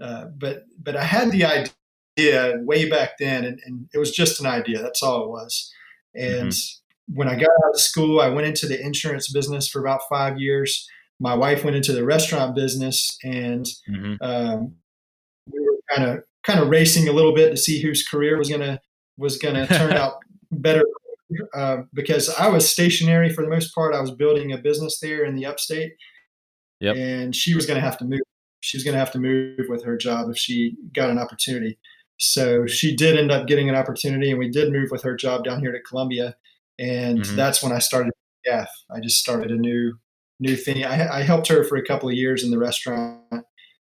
[0.00, 4.40] Uh, but but I had the idea way back then, and, and it was just
[4.40, 4.80] an idea.
[4.80, 5.72] That's all it was.
[6.14, 6.54] And
[7.08, 10.38] when I got out of school, I went into the insurance business for about five
[10.38, 10.88] years.
[11.20, 14.74] My wife went into the restaurant business, and hmm um,
[15.52, 18.48] we were kind of kind of racing a little bit to see whose career was
[18.50, 18.80] gonna
[19.16, 20.14] was gonna turn out
[20.50, 20.82] better.
[21.54, 23.94] Uh, because I was stationary for the most part.
[23.96, 25.92] I was building a business there in the upstate,
[26.80, 26.96] Yep.
[26.96, 28.20] and she was going to have to move.
[28.60, 31.78] She was going to have to move with her job if she got an opportunity.
[32.18, 35.42] So she did end up getting an opportunity, and we did move with her job
[35.44, 36.36] down here to Columbia,
[36.78, 37.34] and Mhm.
[37.34, 38.12] that's when I started
[38.44, 38.70] Gaff.
[38.94, 39.98] I just started a new
[40.40, 40.84] new thing.
[40.84, 43.20] I, I helped her for a couple of years in the restaurant,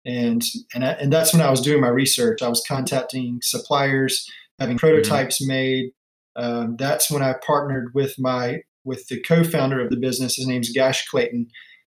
[0.05, 2.41] and and I, and that's when I was doing my research.
[2.41, 5.91] I was contacting suppliers, having prototypes made.
[6.35, 10.35] Um, that's when I partnered with my with the co-founder of the business.
[10.35, 11.47] His name's Gash Clayton.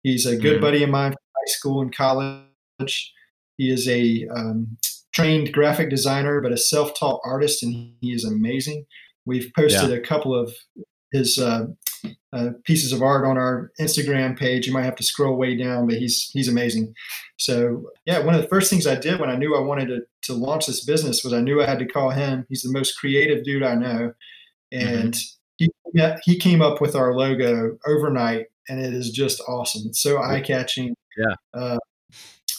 [0.02, 0.60] He's a good Mhm.
[0.60, 3.12] buddy of mine from high school and college.
[3.56, 4.76] He is a um,
[5.12, 8.84] trained graphic designer, but a self-taught artist, and he is amazing.
[9.24, 10.54] We've posted a couple of
[11.12, 11.66] his uh,
[12.32, 14.66] uh, pieces of art on our Instagram page.
[14.66, 16.94] You might have to scroll way down, but he's he's amazing.
[17.36, 20.00] So yeah, one of the first things I did when I knew I wanted to
[20.22, 22.46] to launch this business was I knew I had to call him.
[22.48, 24.12] He's the most creative dude I know,
[24.72, 25.16] and
[25.56, 25.68] he
[26.24, 29.82] he came up with our logo overnight, and it is just awesome.
[29.86, 30.94] It's so eye catching.
[31.16, 31.34] Yeah.
[31.52, 31.78] Uh,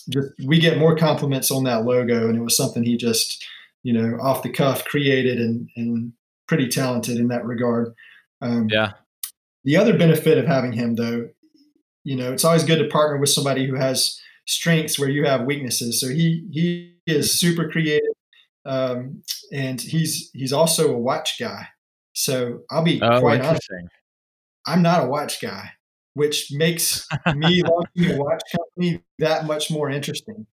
[0.10, 3.46] just we get more compliments on that logo, and it was something he just
[3.84, 6.14] you know off the cuff created and and
[6.48, 7.94] pretty talented in that regard.
[8.42, 8.92] Um, Yeah.
[9.66, 11.30] The other benefit of having him, though,
[12.04, 15.44] you know, it's always good to partner with somebody who has strengths where you have
[15.46, 16.00] weaknesses.
[16.00, 18.14] So he he is super creative,
[18.66, 21.68] um, and he's he's also a watch guy.
[22.14, 23.70] So I'll be Oh, quite honest.
[24.68, 25.72] I'm not a watch guy,
[26.14, 30.48] which makes me launching a watch company that much more interesting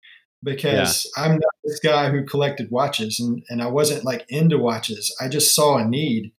[0.44, 5.16] because I'm not this guy who collected watches and, and I wasn't like into watches.
[5.22, 6.34] I just saw a need,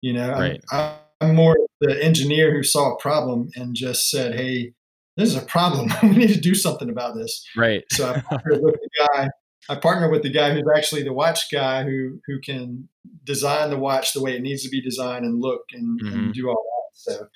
[0.00, 0.64] you know, Right.
[0.70, 4.72] I'm, I'm more the engineer who saw a problem and just said, Hey,
[5.16, 5.90] this is a problem.
[6.02, 7.44] we need to do something about this.
[7.56, 7.84] Right.
[7.90, 9.28] So I partnered with the guy.
[9.70, 12.88] I partner with the guy who's actually the watch guy who who can
[13.24, 16.12] design the watch the way it needs to be designed and look and, Mhm.
[16.14, 16.98] and do all that.
[17.12, 17.28] So,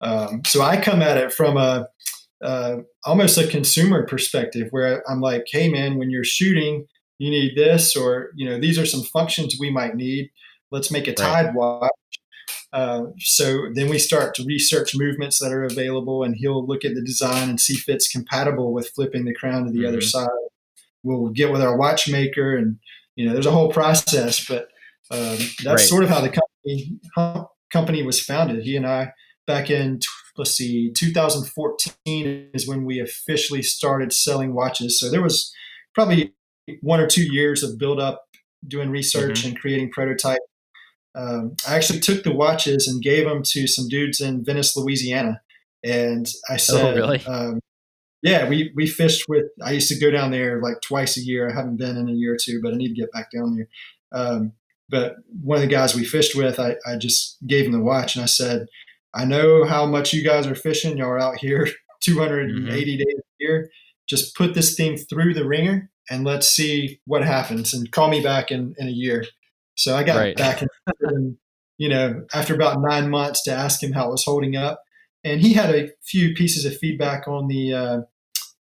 [0.00, 1.88] um, so I come at it from a
[2.42, 6.86] uh, almost a consumer perspective, where I'm like, hey man, when you're shooting,
[7.18, 10.30] you need this, or you know, these are some functions we might need.
[10.70, 11.16] Let's make a Right.
[11.16, 11.90] Tide watch.
[12.72, 16.94] Uh, so then we start to research movements that are available, and he'll look at
[16.94, 20.10] the design and see if it's compatible with flipping the crown to the other Mhm.
[20.10, 20.28] side.
[21.02, 22.78] We'll get with our watchmaker, and
[23.16, 24.44] you know, there's a whole process.
[24.46, 24.68] But
[25.10, 25.80] um, that's Right.
[25.80, 27.00] sort of how the company
[27.72, 28.64] company was founded.
[28.64, 29.12] He and I
[29.46, 30.00] back in
[30.40, 34.98] let's see, 2014 is when we officially started selling watches.
[34.98, 35.52] So there was
[35.94, 36.32] probably
[36.80, 38.24] one or two years of build up,
[38.66, 39.48] doing research mm-hmm.
[39.48, 40.40] and creating prototype.
[41.14, 45.40] Um, I actually took the watches and gave them to some dudes in Venice, Louisiana,
[45.82, 47.24] and I oh, said, oh, "Really?
[47.26, 47.60] Um,
[48.22, 49.46] yeah, we we fished with.
[49.62, 51.48] I used to go down there like twice a year.
[51.48, 53.56] I haven't been in a year or two, but I need to get back down
[53.56, 53.68] there.
[54.12, 54.52] Um,
[54.90, 58.16] but one of the guys we fished with, I, I just gave him the watch
[58.16, 58.66] and I said,
[59.14, 60.98] I know how much you guys are fishing.
[60.98, 61.68] Y'all are out here
[62.00, 62.98] 280 mm-hmm.
[62.98, 63.70] days a year.
[64.08, 67.72] Just put this thing through the ringer and let's see what happens.
[67.72, 69.24] And call me back in, in a year.
[69.80, 70.36] So I got right.
[70.36, 70.62] back
[71.00, 71.38] in,
[71.78, 74.82] you know, after about nine months to ask him how it was holding up.
[75.24, 78.00] And he had a few pieces of feedback on the uh,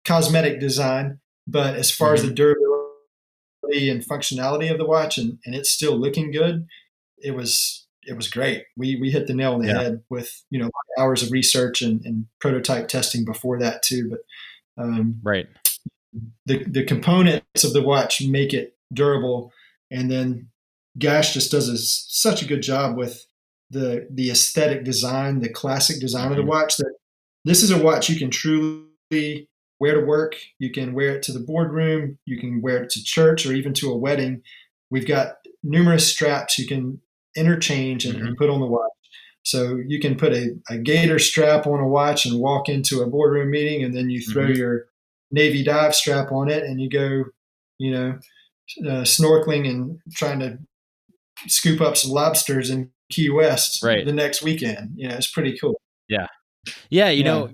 [0.05, 2.15] cosmetic design, but as far mm-hmm.
[2.15, 2.35] as the mm-hmm.
[2.35, 6.67] durability and functionality of the watch, and, and it's still looking good,
[7.19, 8.65] it was it was great.
[8.77, 9.83] We we hit the nail on the yeah.
[9.83, 14.09] head with you know hours of research and, and prototype testing before that too.
[14.11, 15.49] But um, right,
[16.47, 19.53] the the components of the watch make it durable,
[19.91, 20.49] and then
[20.99, 23.27] Gash just does a, such a good job with
[23.71, 26.33] the the aesthetic design, the classic design mm-hmm.
[26.33, 26.51] of the mm-hmm.
[26.51, 26.77] watch.
[26.77, 26.95] That
[27.45, 29.49] this is a watch you can truly
[29.81, 30.37] wear to work.
[30.59, 32.19] You can wear it to the boardroom.
[32.25, 34.43] You can wear it to church or even to a wedding.
[34.91, 37.01] We've got numerous straps you can
[37.37, 38.35] interchange and, mm-hmm.
[38.35, 38.91] put on the watch.
[39.45, 43.07] So you can put a, a, gator strap on a watch and walk into a
[43.07, 44.59] boardroom meeting, and then you throw mm-hmm.
[44.59, 44.87] your
[45.31, 47.25] Navy dive strap on it, and you go,
[47.79, 48.19] you know,
[48.81, 50.59] uh, snorkeling and trying to
[51.47, 54.05] scoop up some lobsters in Key West right.
[54.05, 54.93] the next weekend.
[54.97, 55.81] You know, it's pretty cool.
[56.09, 56.27] Yeah,
[56.91, 57.11] yeah.
[57.11, 57.25] You yeah.
[57.25, 57.51] know,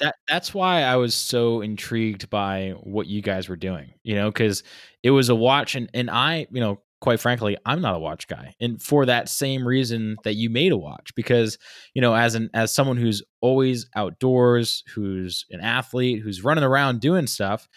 [0.00, 3.94] that that's why I was so intrigued by what you guys were doing.
[4.02, 4.62] You know, because
[5.02, 8.26] it was a watch, and and I, you know, quite frankly, I'm not a watch
[8.28, 8.54] guy.
[8.60, 11.58] And for that same reason that you made a watch because,
[11.92, 17.02] you know, as an as someone who's always outdoors, who's an athlete, who's running around
[17.02, 17.68] doing stuff,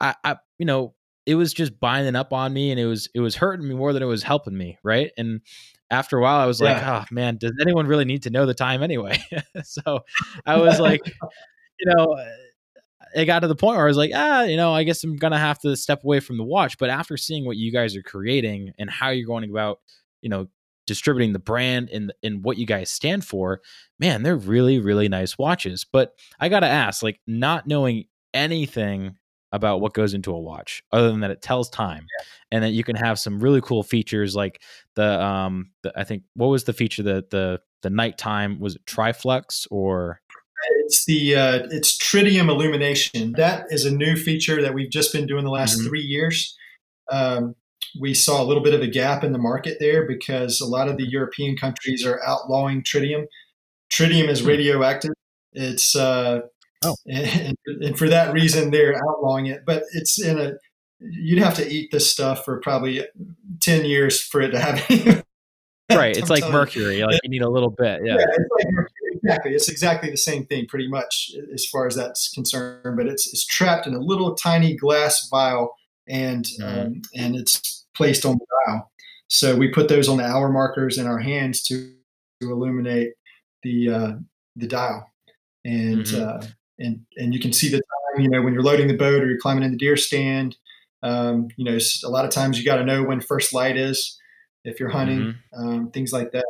[0.00, 0.93] I, I you know,
[1.26, 3.92] it was just binding up on me and it was it was hurting me more
[3.92, 5.10] than it was helping me, right?
[5.16, 5.40] And
[5.90, 6.74] after a while I was yeah.
[6.74, 9.18] like, oh man, does anyone really need to know the time anyway?
[9.64, 10.00] so
[10.44, 11.00] I was like,
[11.78, 12.16] you know,
[13.14, 15.16] it got to the point where I was like, ah, you know, I guess I'm
[15.16, 16.78] gonna have to step away from the watch.
[16.78, 19.80] But after seeing what you guys are creating and how you're going about,
[20.20, 20.48] you know,
[20.86, 23.60] distributing the brand and and what you guys stand for,
[23.98, 25.86] man, they're really really nice watches.
[25.90, 29.16] But I gotta ask, like, not knowing anything
[29.54, 32.24] about what goes into a watch other than that it tells time yeah.
[32.50, 34.60] and that you can have some really cool features like
[34.96, 38.84] the um the, I think what was the feature the the the nighttime was it
[38.86, 40.20] triflex or
[40.84, 43.32] it's the uh, it's tritium illumination.
[43.36, 45.88] That is a new feature that we've just been doing the last mm-hmm.
[45.88, 46.56] three years.
[47.10, 47.54] Um,
[48.00, 50.88] we saw a little bit of a gap in the market there because a lot
[50.88, 53.26] of the European countries are outlawing tritium.
[53.92, 54.48] Tritium is hmm.
[54.48, 55.12] radioactive.
[55.52, 56.40] It's uh,
[56.84, 56.96] oh.
[57.08, 59.64] and, and for that reason they're outlawing it.
[59.66, 60.52] But it's in a
[61.00, 63.06] you'd have to eat this stuff for probably
[63.60, 65.24] ten years for it to have.
[65.90, 67.02] right, it's like mercury.
[67.02, 68.00] Like you need a little bit.
[68.04, 68.86] Yeah, yeah it's like
[69.24, 69.54] exactly.
[69.54, 72.96] It's exactly the same thing, pretty much, as far as that's concerned.
[72.96, 75.74] But it's it's trapped in a little tiny glass vial,
[76.08, 76.80] and mm-hmm.
[76.80, 78.90] um, and it's placed on the dial.
[79.28, 81.92] So we put those on the hour markers in our hands to,
[82.40, 83.14] to illuminate
[83.62, 84.12] the uh,
[84.56, 85.10] the dial,
[85.64, 86.22] and mm-hmm.
[86.22, 86.46] uh,
[86.78, 88.22] and and you can see the time.
[88.22, 90.56] You know, when you're loading the boat or you're climbing in the deer stand.
[91.02, 94.18] Um, you know, a lot of times you got to know when first light is
[94.64, 95.68] if you're hunting, mm-hmm.
[95.68, 96.46] um, things like that.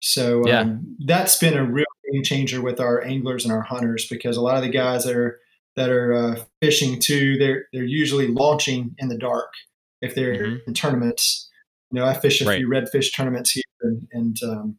[0.00, 0.60] So yeah.
[0.60, 4.40] um, that's been a real game changer with our anglers and our hunters because a
[4.40, 5.40] lot of the guys that are
[5.76, 9.52] that are uh, fishing too, they're they're usually launching in the dark
[10.00, 10.68] if they're mm-hmm.
[10.68, 11.48] in tournaments.
[11.90, 12.58] You know, I fish a right.
[12.58, 14.78] few redfish tournaments here, and, and um,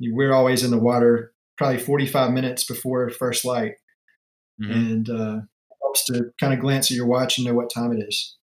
[0.00, 3.74] we're always in the water probably 45 minutes before first light,
[4.60, 4.72] mm-hmm.
[4.72, 5.36] and uh,
[5.82, 8.36] helps to kind of glance at your watch and know what time it is.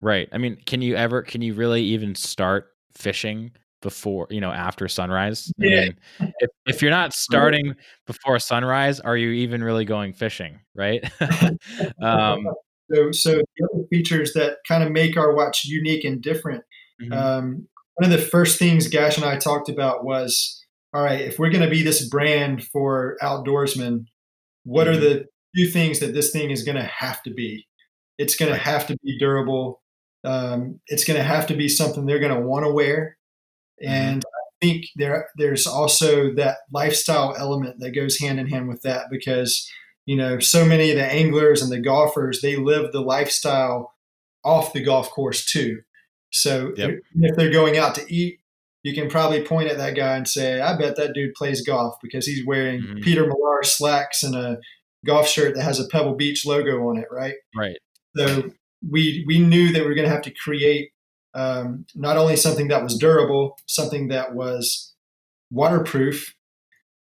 [0.00, 0.28] Right.
[0.32, 1.22] I mean, can you ever?
[1.22, 5.80] Can you really even start fishing before you know after sunrise I yeah.
[5.80, 5.96] Mean,
[6.40, 7.74] if, if you're not starting
[8.06, 11.04] before sunrise are you even really going fishing right
[12.02, 12.46] um,
[12.90, 16.64] so so the other features that kind of make our watch unique and different
[17.00, 17.12] mm-hmm.
[17.12, 21.38] um, one of the first things gash and i talked about was all right if
[21.38, 24.06] we're going to be this brand for outdoorsmen
[24.64, 24.96] what mm-hmm.
[24.96, 25.24] are the
[25.58, 27.66] few things that this thing is going to have to be
[28.18, 29.80] it's going to have to be durable
[30.24, 33.18] um, it's going to have to be something they're going to want to wear
[33.82, 33.92] Mm-hmm.
[33.92, 38.82] And I think there there's also that lifestyle element that goes hand in hand with
[38.82, 39.70] that because
[40.06, 43.94] you know so many of the anglers and the golfers they live the lifestyle
[44.44, 45.80] off the golf course too.
[46.30, 46.98] So yep.
[47.14, 48.40] if they're going out to eat,
[48.82, 51.96] you can probably point at that guy and say, I bet that dude plays golf
[52.02, 53.02] because he's wearing Mhm.
[53.02, 54.58] Peter Millar slacks and a
[55.06, 57.34] golf shirt that has a Pebble Beach logo on it, right?
[57.56, 57.76] Right.
[58.16, 58.50] So
[58.88, 60.90] we we knew that we were going to have to create
[61.34, 64.94] um, not only something that was durable, something that was
[65.50, 66.34] waterproof.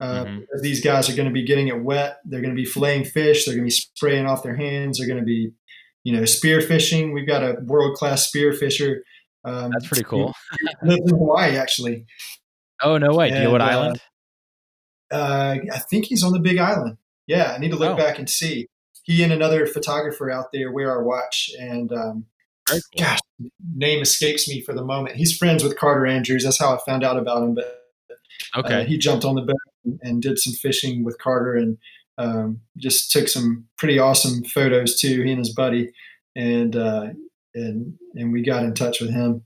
[0.01, 0.45] Uh, Mhm.
[0.61, 2.17] These guys are going to be getting it wet.
[2.25, 3.45] They're going to be filleting fish.
[3.45, 4.97] They're going to be spraying off their hands.
[4.97, 5.51] They're going to be,
[6.03, 7.13] you know, spear fishing.
[7.13, 9.03] We've got a world class spear fisher.
[9.45, 10.33] Um, That's pretty cool.
[10.83, 12.05] Lives in Hawaii, actually.
[12.83, 13.29] Oh no way!
[13.29, 14.01] Do you know what uh, island?
[15.11, 16.97] Uh, I think he's on the Big Island.
[17.27, 17.97] Yeah, I need to look Oh.
[17.97, 18.67] back and see.
[19.03, 22.25] He and another photographer out there wear our watch, and um,
[22.67, 22.79] cool.
[22.97, 23.19] gosh,
[23.75, 25.15] name escapes me for the moment.
[25.15, 26.43] He's friends with Carter Andrews.
[26.43, 27.53] That's how I found out about him.
[27.55, 27.81] But
[28.55, 28.85] uh, Okay.
[28.85, 31.77] he jumped on the boat and, and did some fishing with Carter, and
[32.17, 35.21] um, just took some pretty awesome photos too.
[35.23, 35.91] He and his buddy,
[36.35, 37.07] and uh,
[37.53, 39.43] and and we got in touch with him.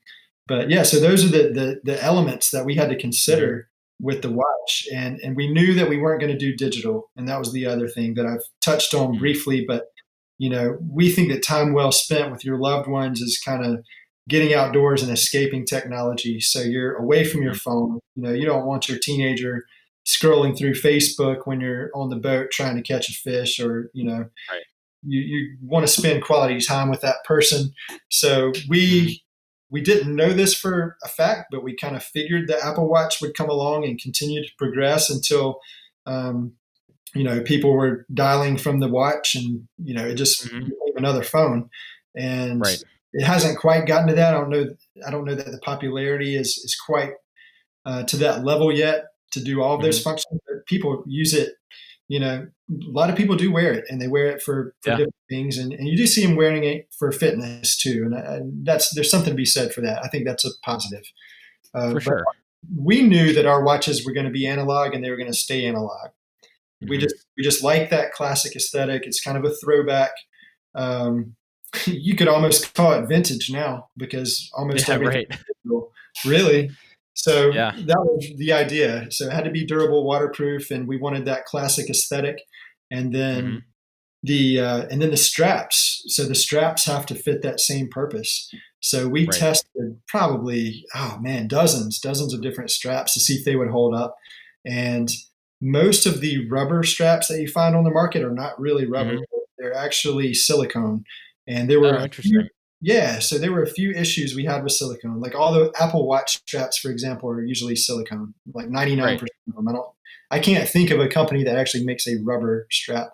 [0.48, 3.69] But yeah, so those are the the, the elements that we had to consider
[4.02, 7.28] with the watch, and and we knew that we weren't going to do digital, and
[7.28, 9.66] that was the other thing that I've touched on briefly.
[9.68, 9.88] But
[10.38, 13.84] you know, we think that time well spent with your loved ones is kind of
[14.30, 16.40] getting outdoors and escaping technology.
[16.40, 18.00] So you're away from your phone.
[18.16, 19.66] You know, you don't want your teenager
[20.08, 24.06] scrolling through Facebook when you're on the boat trying to catch a fish, or you
[24.06, 24.64] know, Right.
[25.04, 27.74] you you want to spend quality time with that person.
[28.10, 29.14] So we mm-hmm.
[29.70, 33.22] We didn't know this for a fact, but we kind of figured the Apple Watch
[33.22, 35.60] would come along and continue to progress until.
[36.06, 36.54] Um,
[37.16, 40.70] you know, people were dialing from the watch, and you know, it just Mhm.
[40.96, 41.68] another phone.
[42.16, 42.84] And Right.
[43.14, 44.36] it hasn't quite gotten to that.
[44.36, 44.68] I don't know.
[45.06, 47.14] I don't know that the popularity is is quite
[47.86, 50.10] uh, to that level yet to do all of those Mm-hmm.
[50.10, 50.40] functions.
[50.48, 51.56] But people use it.
[52.10, 54.90] You know, a lot of people do wear it, and they wear it for, for
[54.90, 54.96] Yeah.
[54.98, 58.04] different things, and, and you do see them wearing it for fitness too.
[58.04, 60.04] And, and that's there's something to be said for that.
[60.04, 61.04] I think that's a positive.
[61.74, 62.26] Uh, For sure.
[62.78, 65.38] we knew that our watches were going to be analog, and they were going to
[65.38, 66.10] stay analog
[66.82, 67.02] we Mhm.
[67.02, 69.06] just we just like that classic aesthetic.
[69.06, 70.12] It's kind of a throwback.
[70.76, 71.36] Um,
[71.86, 75.82] you could almost call it vintage now because almost Yeah, everything right.
[76.26, 76.72] really.
[77.22, 77.72] So Yeah.
[77.86, 79.08] that was the idea.
[79.12, 82.38] So it had to be durable, waterproof, and we wanted that classic aesthetic.
[82.90, 83.62] And then Mhm.
[84.24, 86.02] the uh, and then the straps.
[86.08, 88.50] So the straps have to fit that same purpose.
[88.80, 89.32] So we Right.
[89.38, 93.94] tested probably oh man dozens dozens of different straps to see if they would hold
[93.96, 94.16] up.
[94.66, 95.10] And
[95.62, 99.18] most of the rubber straps that you find on the market are not really rubber;
[99.58, 101.04] they're actually silicone.
[101.48, 102.02] And there were Mm-hmm.
[102.02, 102.50] Oh, a few- interesting.
[102.82, 105.20] Yeah, so there were a few issues we had with silicone.
[105.20, 108.34] Like all the Apple Watch straps, for example, are usually silicone.
[108.54, 109.68] Like ninety nine percent of them.
[109.68, 109.90] I don't.
[110.32, 113.10] I can't think of a company that actually makes a rubber strap.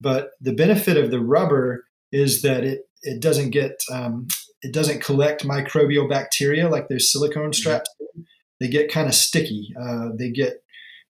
[0.00, 4.28] But the benefit of the rubber is that it it doesn't get um,
[4.62, 7.90] it doesn't collect microbial bacteria like those silicone straps.
[7.98, 8.24] do.
[8.60, 9.74] They get kind of sticky.
[9.80, 10.62] Uh, they get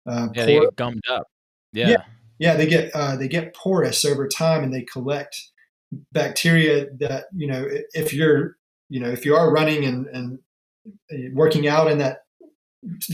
[0.08, 1.28] uh, Yeah, they get gummed up.
[1.74, 1.90] Yeah.
[1.90, 2.04] Yeah.
[2.38, 5.49] Yeah, they get uh, they get porous over time, and they collect
[6.12, 8.58] bacteria that you know if you're
[8.90, 10.40] you know if you are running and and
[11.12, 12.20] uh, working out in that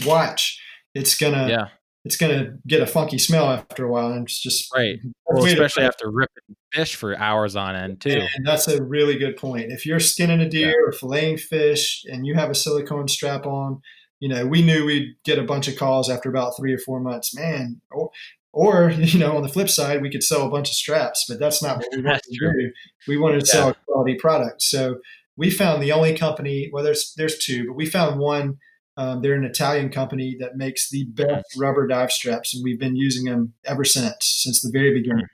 [0.05, 0.59] watch,
[0.93, 1.67] it's gonna Yeah.
[2.03, 4.99] it's gonna get a funky smell after a while, and it's just Right.
[5.25, 8.21] Well, to- especially after ripping fish for hours on end too.
[8.35, 9.71] and that's a really good point.
[9.71, 13.81] If you're skinning a deer or filleting fish and you have a silicone strap on,
[14.19, 16.99] you know, we knew we'd get a bunch of calls after about three or four
[16.99, 17.33] months.
[17.35, 18.11] Man, oh,
[18.56, 21.38] or, you know, on the flip side, we could sell a bunch of straps, but
[21.39, 22.72] that's not what we want to do.
[23.08, 23.52] We wanted to Yeah.
[23.52, 24.62] sell a quality product.
[24.63, 25.00] So
[25.38, 26.70] we found the only company.
[26.72, 28.58] Well, there's there's two, but we found one.
[28.98, 32.96] Um, they're an Italian company that makes the best rubber dive straps, and we've been
[32.96, 35.28] using them ever since, since the very beginning.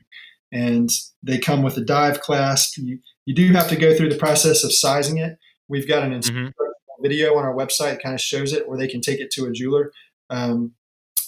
[0.52, 0.90] And
[1.22, 2.78] they come with a dive clasp.
[2.80, 5.38] You, you do have to go through the process of sizing it.
[5.70, 6.52] We've got an Mhm.
[7.04, 9.46] video on our website that kind of shows it, or they can take it to
[9.46, 9.92] a jeweler.
[10.32, 10.74] Um,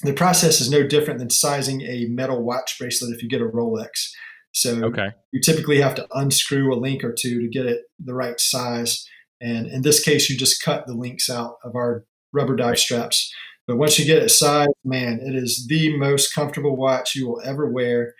[0.03, 3.45] the process is no different than sizing a metal watch bracelet if you get a
[3.45, 4.09] Rolex.
[4.51, 5.09] So Okay.
[5.31, 9.07] you typically have to unscrew a link or two to get it the right size.
[9.41, 13.33] And in this case, you just cut the links out of our rubber dive straps.
[13.67, 17.41] But once you get it sized, man, it is the most comfortable watch you will
[17.43, 18.13] ever wear.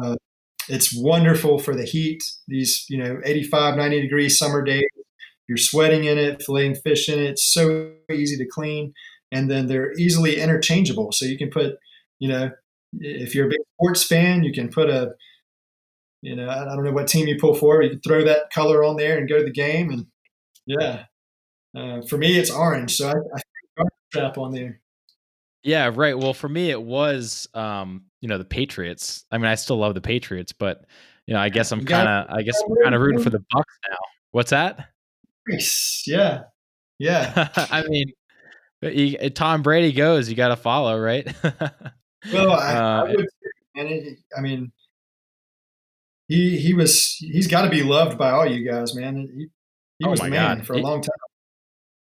[0.00, 0.16] Uh,
[0.68, 2.22] it's wonderful for the heat.
[2.48, 4.84] These, you know, 85, 90 degree summer days,
[5.48, 7.30] you're sweating in it, filleting fish in it.
[7.30, 8.92] It's so easy to clean.
[9.32, 11.12] And then they're easily interchangeable.
[11.12, 11.76] So you can put,
[12.18, 12.50] you know,
[12.98, 15.12] if you're a big sports fan, you can put a,
[16.22, 17.82] you know, I don't know what team you pull for.
[17.82, 19.90] You can throw that color on there and go to the game.
[19.90, 20.06] And
[20.66, 21.04] yeah,
[21.76, 22.96] uh, for me, it's orange.
[22.96, 24.80] So I, I a strap on there.
[25.62, 26.18] Yeah, right.
[26.18, 29.24] Well, for me, it was, um, you know, the Patriots.
[29.30, 30.86] I mean, I still love the Patriots, but
[31.26, 33.38] you know, I guess I'm kind of, I guess I'm kind of rooting for the
[33.38, 33.96] Bucs now.
[34.32, 34.88] What's that?
[35.46, 36.04] Nice.
[36.06, 36.42] Yeah.
[36.98, 37.48] Yeah.
[37.70, 38.12] I mean,
[38.80, 41.26] He, Tom Brady goes, you got to follow, right?
[42.32, 43.28] well, I, uh, I would,
[43.76, 44.72] and it, I mean,
[46.28, 49.28] he he was he's got to be loved by all you guys, man.
[49.36, 49.48] He,
[49.98, 50.66] he oh was the man God.
[50.66, 51.10] for a it, long time.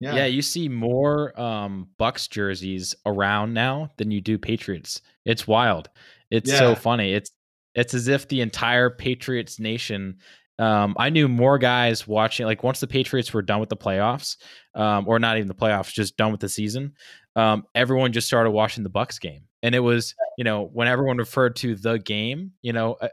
[0.01, 0.15] Yeah.
[0.15, 5.03] yeah, you see more um, Bucs jerseys around now than you do Patriots.
[5.25, 5.91] It's wild.
[6.31, 6.59] It's yeah.
[6.59, 7.13] so funny.
[7.13, 7.33] It's
[7.75, 10.19] it's as if the entire Patriots nation.
[10.59, 12.47] Um, I knew more guys watching.
[12.47, 14.37] Like once the Patriots were done with the playoffs,
[14.75, 16.95] um, or not even the playoffs, just done with the season.
[17.37, 21.19] Um, everyone just started watching the Bucs game, and it was you know when everyone
[21.19, 23.09] referred to the game, you know, uh,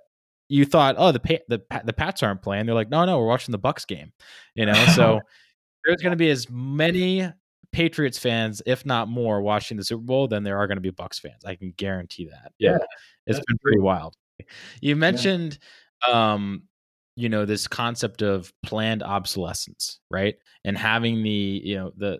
[0.49, 2.65] you thought, oh, the the the Pats aren't playing.
[2.65, 4.11] They're like, no, no, we're watching the Bucs game.
[4.55, 5.19] You know, so
[5.85, 7.29] there's going to be as many
[7.71, 10.91] Patriots fans, if not more, watching the Super Bowl than there are going to be
[10.91, 11.43] Bucs fans.
[11.45, 12.53] I can guarantee that.
[12.57, 12.77] Yeah, yeah
[13.27, 14.15] it's been pretty wild.
[14.81, 15.59] You mentioned,
[16.07, 16.33] yeah.
[16.33, 16.63] um,
[17.15, 20.35] you know, this concept of planned obsolescence, right?
[20.63, 22.19] And having the, you know, the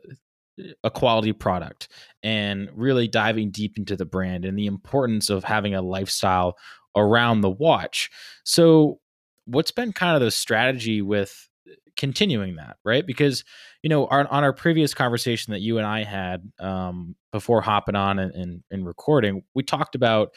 [0.84, 1.90] a quality product
[2.24, 6.56] and really diving deep into the brand and the importance of having a lifestyle
[6.96, 8.10] around the watch.
[8.46, 9.00] So,
[9.46, 11.50] what's been kind of the strategy with
[11.98, 13.06] continuing that, right?
[13.06, 13.44] Because
[13.84, 17.96] you know, our, on our previous conversation that you and I had um, before hopping
[17.96, 20.30] on and, and, and recording, we talked about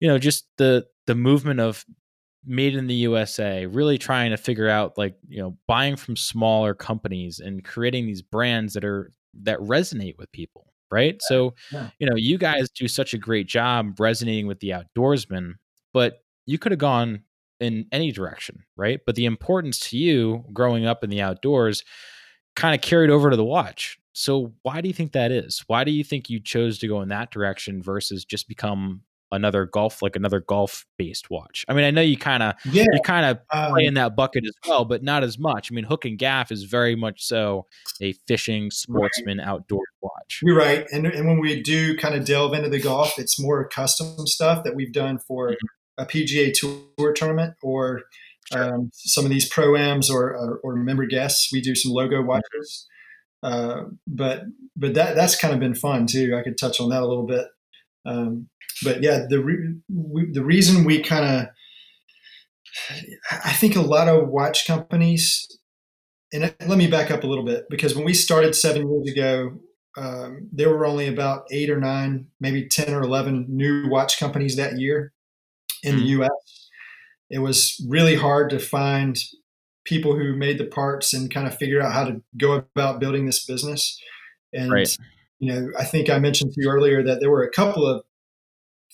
[0.00, 1.84] you know just the the movement of
[2.46, 6.74] made in the USA, really trying to figure out like you know buying from smaller
[6.74, 11.88] companies and creating these brands that are that resonate with people right so yeah.
[11.98, 15.54] you know you guys do such a great job resonating with the outdoorsman
[15.92, 17.22] but you could have gone
[17.60, 19.00] in any direction, right?
[19.04, 21.84] But the importance to you growing up in the outdoors
[22.56, 23.98] kind of carried over to the watch.
[24.12, 25.64] So why do you think that is?
[25.66, 29.02] Why do you think you chose to go in that direction versus just become
[29.34, 31.64] another golf like another golf based watch?
[31.68, 34.16] I mean, I know you kind of yeah, you kind of um, play in that
[34.16, 35.70] bucket as well, but not as much.
[35.70, 37.66] I mean, Hook and Gaff is very much so
[38.00, 39.46] a fishing sportsman right.
[39.46, 40.40] outdoor watch.
[40.42, 43.68] You're right, and and when we do kind of delve into the golf, it's more
[43.68, 45.66] custom stuff that we've done for mm-hmm
[45.98, 48.02] a PGA Tour tournament or
[48.52, 48.74] sure.
[48.74, 51.50] um, some of these proams or, or, or member guests.
[51.52, 52.28] We do some logo mm-hmm.
[52.28, 52.86] watches,
[53.42, 54.44] uh, but
[54.76, 56.36] but that that's kind of been fun too.
[56.36, 57.46] I could touch on that a little bit.
[58.06, 58.48] Um,
[58.82, 61.46] but yeah, the re- we, the reason we kind of
[63.30, 65.46] I think a lot of watch companies,
[66.32, 69.58] and let me back up a little bit because when we started seven years ago,
[69.96, 74.56] um, there were only about eight or nine, maybe 10 or 11 new watch companies
[74.56, 75.12] that year
[75.84, 76.30] in the US.
[77.30, 79.16] It was really hard to find
[79.84, 83.26] people who made the parts and kind of figure out how to go about building
[83.26, 84.00] this business.
[84.52, 84.96] And right.
[85.38, 88.04] You know, I think I mentioned to you earlier that there were a couple of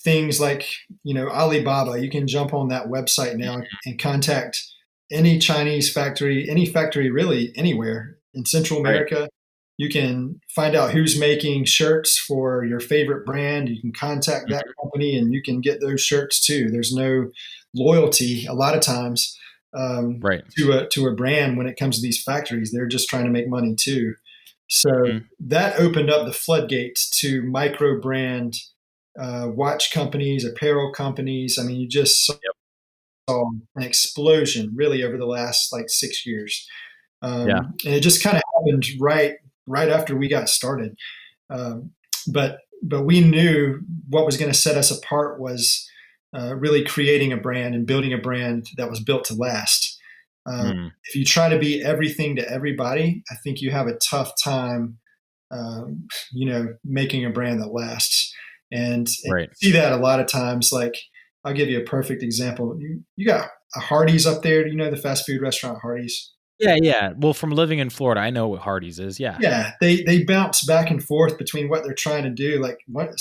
[0.03, 0.67] things like,
[1.05, 4.63] you know, Alibaba, you can jump on that website now and contact
[5.11, 9.21] any Chinese factory, any factory really anywhere in Central America.
[9.23, 9.31] Right.
[9.77, 13.69] You can find out who's making shirts for your favorite brand.
[13.71, 14.83] You can contact that mm-hmm.
[14.83, 16.71] company and you can get those shirts too.
[16.71, 17.31] There's no
[17.75, 19.39] loyalty a lot of times
[19.75, 20.43] um, right.
[20.59, 22.73] to a to a brand when it comes to these factories.
[22.73, 24.15] They're just trying to make money too.
[24.71, 25.19] So mm-hmm.
[25.41, 28.55] that opened up the floodgates to micro brand
[29.19, 31.59] uh, watch companies, apparel companies.
[31.59, 33.37] I mean, you just saw, yep.
[33.77, 36.67] an explosion really over the last like six years.
[37.21, 37.61] Um, yeah.
[37.85, 39.35] And it just kind of happened right
[39.67, 40.97] right after we got started.
[41.51, 41.91] Um,
[42.33, 45.87] but but we knew what was going to set us apart was
[46.37, 49.90] uh, really creating a brand and building a brand that was built to last.
[50.47, 50.91] Um, mm.
[51.05, 54.99] If you try to be everything to everybody, I think you have a tough time,
[55.51, 58.35] um, you know, making a brand that lasts.
[58.73, 59.51] And, and right.
[59.57, 60.73] see that a lot of times.
[60.73, 60.95] Like
[61.45, 62.77] I'll give you a perfect example.
[62.79, 64.67] You, you got a Hardee's up there.
[64.67, 66.33] You know the fast food restaurant Hardee's.
[66.59, 67.13] Yeah, yeah.
[67.17, 69.19] Well, from living in Florida, I know what Hardee's is.
[69.19, 69.73] Yeah, yeah.
[69.81, 72.61] They they bounce back and forth between what they're trying to do.
[72.61, 73.15] Like, what?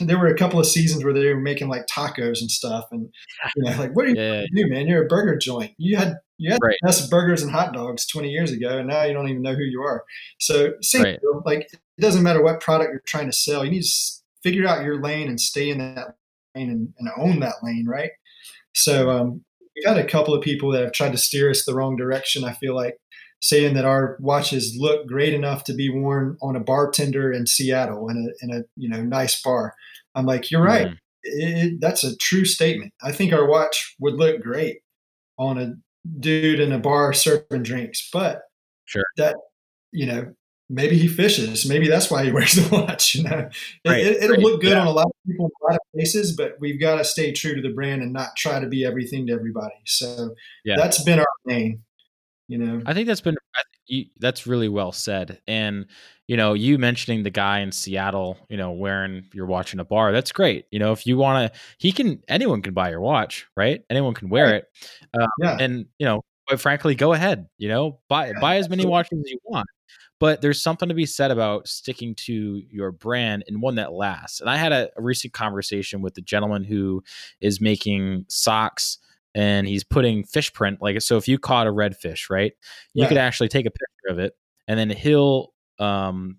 [0.00, 3.10] There were a couple of seasons where they were making like tacos and stuff, and
[3.56, 4.86] you know, like, what are you yeah, do, man?
[4.86, 5.72] You're a burger joint.
[5.76, 6.76] You had you had right.
[6.80, 9.54] the best burgers and hot dogs 20 years ago, and now you don't even know
[9.54, 10.04] who you are.
[10.38, 11.20] So, same right.
[11.20, 11.42] deal.
[11.44, 13.64] Like, it doesn't matter what product you're trying to sell.
[13.64, 13.90] You need to
[14.42, 16.16] figure out your lane and stay in that
[16.54, 18.10] lane and, and own that lane, right?
[18.74, 21.74] So, um, we've had a couple of people that have tried to steer us the
[21.74, 22.44] wrong direction.
[22.44, 22.98] I feel like
[23.40, 28.08] saying that our watches look great enough to be worn on a bartender in Seattle
[28.08, 29.74] in a in a you know nice bar.
[30.14, 30.86] I'm like, you're right.
[30.86, 30.94] Mm-hmm.
[31.24, 32.92] It, that's a true statement.
[33.02, 34.78] I think our watch would look great
[35.36, 35.74] on a
[36.20, 38.42] dude in a bar serving drinks, but
[38.86, 39.36] sure that
[39.92, 40.32] you know
[40.70, 41.66] maybe he fishes.
[41.68, 43.14] Maybe that's why he wears the watch.
[43.14, 43.48] You know,
[43.86, 44.38] right, it, will right.
[44.40, 44.80] look good yeah.
[44.80, 47.32] on a lot of people, in a lot of places, but we've got to stay
[47.32, 49.74] true to the brand and not try to be everything to everybody.
[49.84, 50.34] So
[50.64, 50.76] yeah.
[50.76, 51.82] that's been our main.
[52.48, 53.36] You know, I think that's been
[53.88, 55.40] you, that's really well said.
[55.48, 55.86] And
[56.28, 60.12] you know, you mentioning the guy in Seattle, you know, wearing you're watching a bar,
[60.12, 60.66] that's great.
[60.70, 63.82] You know, if you want to, he can, anyone can buy your watch, right?
[63.88, 64.54] Anyone can wear right.
[64.54, 64.66] it.
[65.18, 65.56] Um, yeah.
[65.58, 68.92] And, you know, quite frankly, go ahead, you know, buy, yeah, buy as many absolutely.
[68.92, 69.66] watches as you want.
[70.20, 74.42] But there's something to be said about sticking to your brand and one that lasts.
[74.42, 77.02] And I had a, a recent conversation with the gentleman who
[77.40, 78.98] is making socks
[79.38, 82.52] and he's putting fish print like so if you caught a redfish right
[82.92, 83.08] you yeah.
[83.08, 84.34] could actually take a picture of it
[84.66, 86.38] and then he'll um,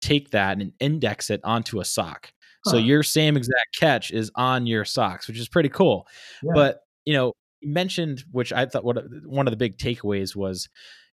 [0.00, 2.32] take that and index it onto a sock
[2.64, 2.70] huh.
[2.72, 6.06] so your same exact catch is on your socks which is pretty cool
[6.42, 6.52] yeah.
[6.54, 8.96] but you know you mentioned which i thought what
[9.26, 10.68] one of the big takeaways was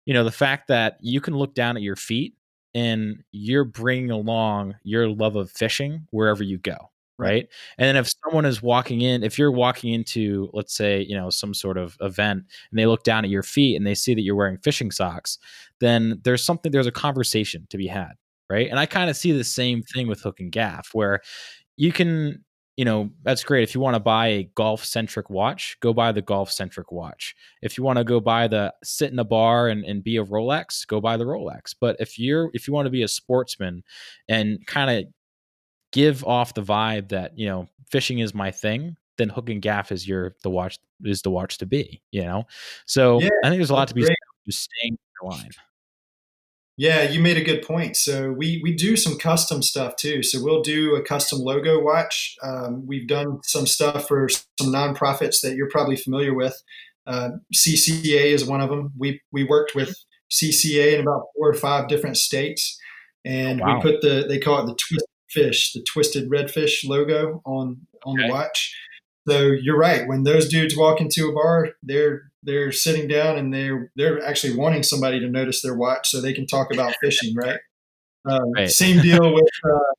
[0.06, 2.34] you know the fact that you can look down at your feet
[2.74, 7.47] and you're bringing along your love of fishing wherever you go right.
[7.78, 11.30] and then if someone is walking in if you're walking into let's say you know
[11.30, 14.22] some sort of event and they look down at your feet and they see that
[14.22, 15.38] you're wearing fishing socks
[15.80, 18.11] then there's something there's a conversation to be had
[18.49, 18.70] right?
[18.70, 21.22] And i kind of see the same thing with hook and gaff where
[21.78, 22.43] you can
[22.78, 23.63] you know that's great.
[23.63, 27.36] If you want to buy a golf centric watch go buy the golf centric watch.
[27.61, 30.26] If you want to go buy the sit in a bar and, and be a
[30.26, 31.74] rolex go buy the rolex.
[31.80, 33.84] But if you're if you want to be a sportsman
[34.28, 35.05] and kind of
[35.96, 39.91] give off the vibe that you know fishing is my thing, then hook and gaff
[39.91, 42.02] is your the watch is the watch to be.
[42.12, 42.43] You know,
[42.86, 44.14] so yeah, I think there's a lot to be said
[44.46, 45.50] just staying in your line.
[46.78, 47.96] Yeah, you made a good point.
[47.96, 50.22] So we we do some custom stuff too.
[50.22, 52.36] So we'll do a custom logo watch.
[52.43, 56.62] Um, we've done some stuff for some nonprofits that you're probably familiar with.
[57.08, 58.91] Uh, CCA is one of them.
[58.98, 59.96] We we worked with
[60.30, 62.78] CCA in about four or five different states,
[63.24, 63.76] and oh, wow.
[63.78, 65.06] we put the they call it the twist
[65.36, 68.28] fish, the twisted redfish logo on on okay.
[68.28, 68.76] the watch.
[69.28, 70.08] So you're right.
[70.08, 74.56] When those dudes walk into a bar, they're they're sitting down and they're they're actually
[74.56, 77.36] wanting somebody to notice their watch so they can talk about fishing.
[77.36, 77.60] Right.
[78.30, 78.70] Um, right.
[78.70, 79.94] Same deal with uh,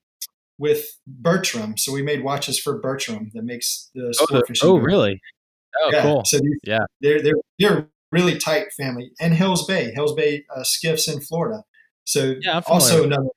[0.58, 1.76] with Bertram.
[1.76, 4.68] So we made watches for Bertram that makes the sport oh, fishing.
[4.68, 5.20] Oh, really?
[5.82, 6.02] Oh, yeah.
[6.02, 6.24] cool.
[6.24, 9.10] So these, yeah, they're they're they're really tight family.
[9.20, 11.64] And Hell's Bay, Hell's Bay uh, skiffs in Florida.
[12.04, 13.28] So yeah, also another.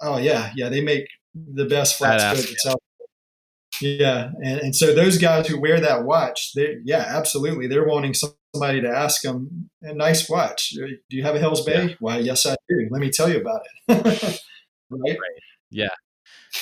[0.00, 0.68] Oh yeah, yeah.
[0.68, 1.06] They make
[1.54, 2.80] the best flats boat that's out
[3.80, 8.14] yeah, and, and so those guys who wear that watch, they yeah, absolutely, they're wanting
[8.14, 10.70] somebody to ask them, a nice watch.
[10.70, 11.88] Do you have a Hell's Bay?
[11.88, 11.94] Yeah.
[12.00, 12.88] Why, yes, I do.
[12.90, 14.40] Let me tell you about it.
[14.90, 15.00] right?
[15.04, 15.18] right?
[15.70, 15.88] Yeah,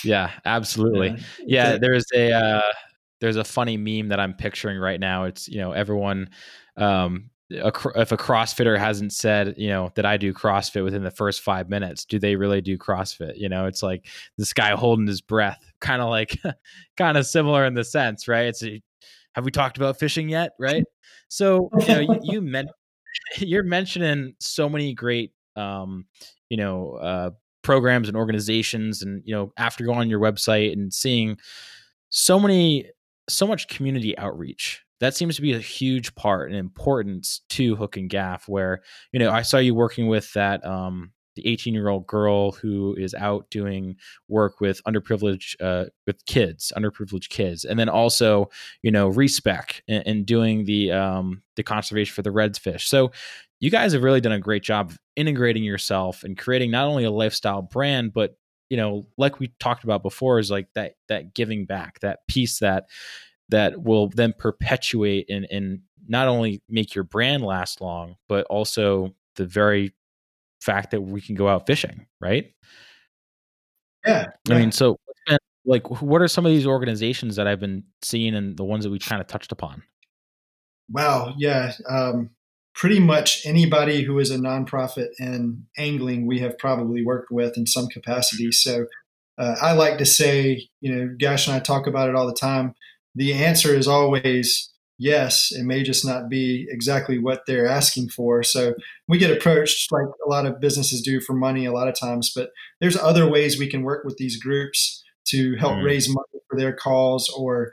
[0.03, 1.11] yeah, absolutely.
[1.41, 2.72] Yeah, yeah there's a uh,
[3.20, 5.25] there's a funny meme that I'm picturing right now.
[5.25, 6.31] It's you know everyone
[6.77, 11.11] um, a, if a CrossFitter hasn't said, you know, that I do CrossFit within the
[11.11, 13.36] first five minutes, do they really do CrossFit?
[13.36, 14.07] You know, it's like
[14.38, 16.38] this guy holding his breath, kind of like,
[16.96, 18.46] kind of similar in the sense, right?
[18.46, 18.82] It's, a,
[19.34, 20.52] have we talked about fishing yet?
[20.59, 20.84] Right.
[21.28, 22.70] So, you know, you, you meant,
[23.38, 26.07] you're mentioning so many great, um,
[26.48, 27.30] you know, uh,
[27.62, 29.02] programs and organizations.
[29.02, 31.38] And, you know, after going on your website and seeing
[32.11, 32.86] so many,
[33.28, 37.97] so much community outreach that seems to be a huge part and importance to hook
[37.97, 38.82] and gaff where
[39.12, 42.95] you know i saw you working with that um the 18 year old girl who
[42.97, 43.97] is out doing
[44.28, 48.49] work with underprivileged uh, with kids underprivileged kids and then also
[48.82, 52.82] you know respec and, and doing the um the conservation for the redfish.
[52.82, 53.12] So
[53.61, 57.05] you guys have really done a great job of integrating yourself and creating not only
[57.05, 58.36] a lifestyle brand but
[58.70, 62.59] you know like we talked about before is like that that giving back that piece
[62.59, 62.86] that
[63.55, 65.78] that will then perpetuate and, and
[66.09, 69.94] not only make your brand last long, but also the very
[70.61, 72.52] fact that we can go out fishing, right?
[74.05, 74.26] Yeah.
[74.50, 74.98] I mean, so
[75.64, 78.90] like, what are some of these organizations that I've been seeing and the ones that
[78.90, 79.84] we kind of touched upon?
[80.90, 81.34] Wow.
[81.38, 81.74] Yeah.
[81.88, 82.30] Um,
[82.74, 87.66] pretty much anybody who is a nonprofit in angling, we have probably worked with in
[87.66, 88.50] some capacity.
[88.50, 88.86] So
[89.38, 92.34] uh, I like to say, you know, Gash and I talk about it all the
[92.34, 92.74] time
[93.14, 95.52] the answer is always yes.
[95.52, 98.42] It may just not be exactly what they're asking for.
[98.42, 98.74] So
[99.08, 102.32] we get approached like a lot of businesses do for money a lot of times,
[102.34, 102.50] but
[102.80, 105.84] there's other ways we can work with these groups to help mm.
[105.84, 107.72] raise money for their cause or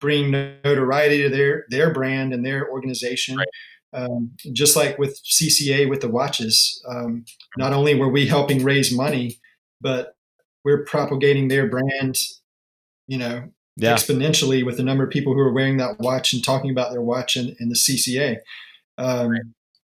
[0.00, 3.36] bring notoriety to their their brand and their organization.
[3.36, 3.48] Right.
[3.92, 7.24] Um, just like with CCA with the watches, um,
[7.56, 9.38] not only were we helping raise money,
[9.80, 10.16] but
[10.64, 12.18] we're propagating their brand,
[13.06, 13.94] you know, yeah.
[13.94, 17.02] exponentially with the number of people who are wearing that watch and talking about their
[17.02, 18.38] watch in, in the CCA.
[18.98, 19.42] Um, right.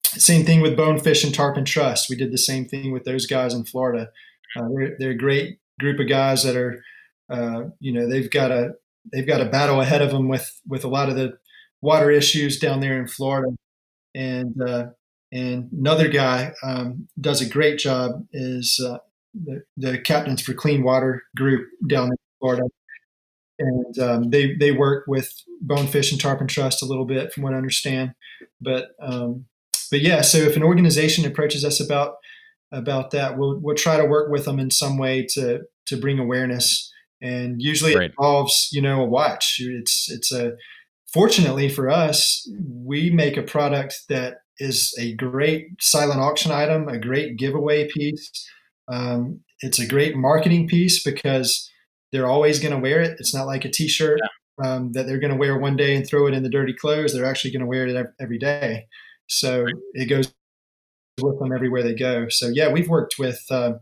[0.03, 2.09] Same thing with Bonefish and Tarpon Trust.
[2.09, 4.09] We did the same thing with those guys in Florida.
[4.55, 6.81] Uh, they're, they're, a great group of guys that are,
[7.29, 8.71] uh, you know, they've got a
[9.11, 11.37] they've got a battle ahead of them with with a lot of the
[11.81, 13.55] water issues down there in Florida,
[14.15, 14.87] and uh,
[15.31, 18.97] And another guy um, does a great job is uh,
[19.33, 22.63] the, the captains for Clean Water group down in Florida.
[23.59, 27.53] And um, they, they work with Bonefish and Tarpon Trust a little bit, from what
[27.53, 28.13] I understand.
[28.61, 29.45] But um,
[29.89, 32.15] but yeah, so if an organization approaches us about
[32.71, 36.19] about that, we'll we'll try to work with them in some way to to bring
[36.19, 36.91] awareness.
[37.21, 38.05] And usually right.
[38.05, 39.57] it involves you know a watch.
[39.59, 40.53] It's it's a
[41.11, 46.99] fortunately for us, we make a product that is a great silent auction item, a
[46.99, 48.31] great giveaway piece.
[48.87, 51.69] Um, it's a great marketing piece because
[52.11, 53.17] they're always going to wear it.
[53.19, 54.75] It's not like a T-shirt yeah.
[54.75, 57.13] um, that they're going to wear one day and throw it in the dirty clothes.
[57.13, 58.87] They're actually going to wear it every day.
[59.27, 59.73] So right.
[59.93, 60.33] it goes
[61.21, 62.29] with them everywhere they go.
[62.29, 63.73] So yeah, we've worked with uh,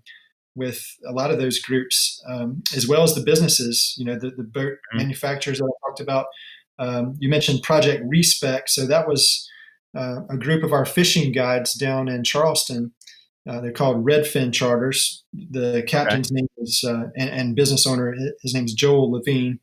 [0.56, 3.94] with a lot of those groups um, as well as the businesses.
[3.98, 4.98] You know, the, the boat mm-hmm.
[4.98, 6.28] manufacturers that I talked about.
[6.78, 9.50] Um, you mentioned Project Respec, so that was
[9.96, 12.94] uh, a group of our fishing guides down in Charleston.
[13.48, 15.24] Uh, they're called Redfin Charters.
[15.34, 16.42] The captain's okay.
[16.42, 18.16] name is uh, and, and, business owner.
[18.42, 19.60] His name is Joel Levine,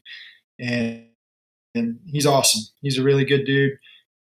[0.60, 1.06] and
[1.74, 2.62] and he's awesome.
[2.80, 3.72] He's a really good dude.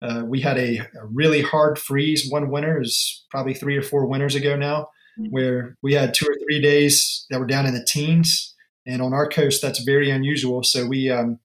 [0.01, 4.07] Uh, we had a, a, really hard freeze one winter, is probably three or four
[4.07, 4.87] winters ago now,
[5.19, 5.27] mm-hmm.
[5.27, 8.55] where we had two or three days that were down in the teens,
[8.87, 10.63] and on our coast that's very unusual.
[10.63, 11.39] So we um,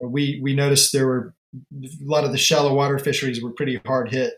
[0.00, 1.34] we we noticed there were
[1.74, 4.34] a lot of the shallow water fisheries were pretty hard hit.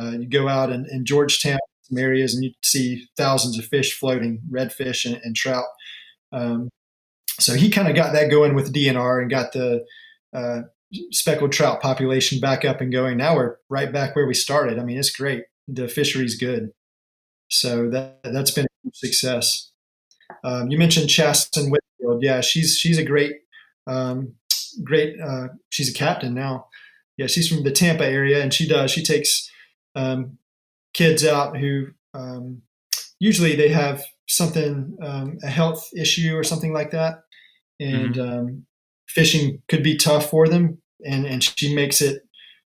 [0.00, 1.58] Uh, you go out in, in Georgetown,
[1.92, 5.64] some areas, and you see thousands of fish floating, redfish and, and trout.
[6.32, 6.68] Um,
[7.38, 9.84] so he kind of got that going with DNR and got the
[10.34, 10.62] uh,
[11.10, 13.16] speckled trout population back up and going.
[13.16, 14.78] Now we're right back where we started.
[14.78, 15.44] I mean, it's great.
[15.68, 16.70] The fishery's good.
[17.48, 19.70] So that that's been a success.
[20.44, 22.22] Um, you mentioned Chasten Whitfield.
[22.22, 23.36] Yeah, she's she's a great
[23.86, 24.34] um,
[24.82, 25.20] great.
[25.20, 26.68] Uh, she's a captain now.
[27.18, 28.90] Yeah, she's from the Tampa area, and she does.
[28.90, 29.50] She takes
[29.94, 30.38] um,
[30.94, 32.62] kids out who um,
[33.18, 37.22] usually they have something um, a health issue or something like that,
[37.80, 38.38] and mm-hmm.
[38.38, 38.66] Um,
[39.08, 42.22] fishing could be tough for them and and she makes it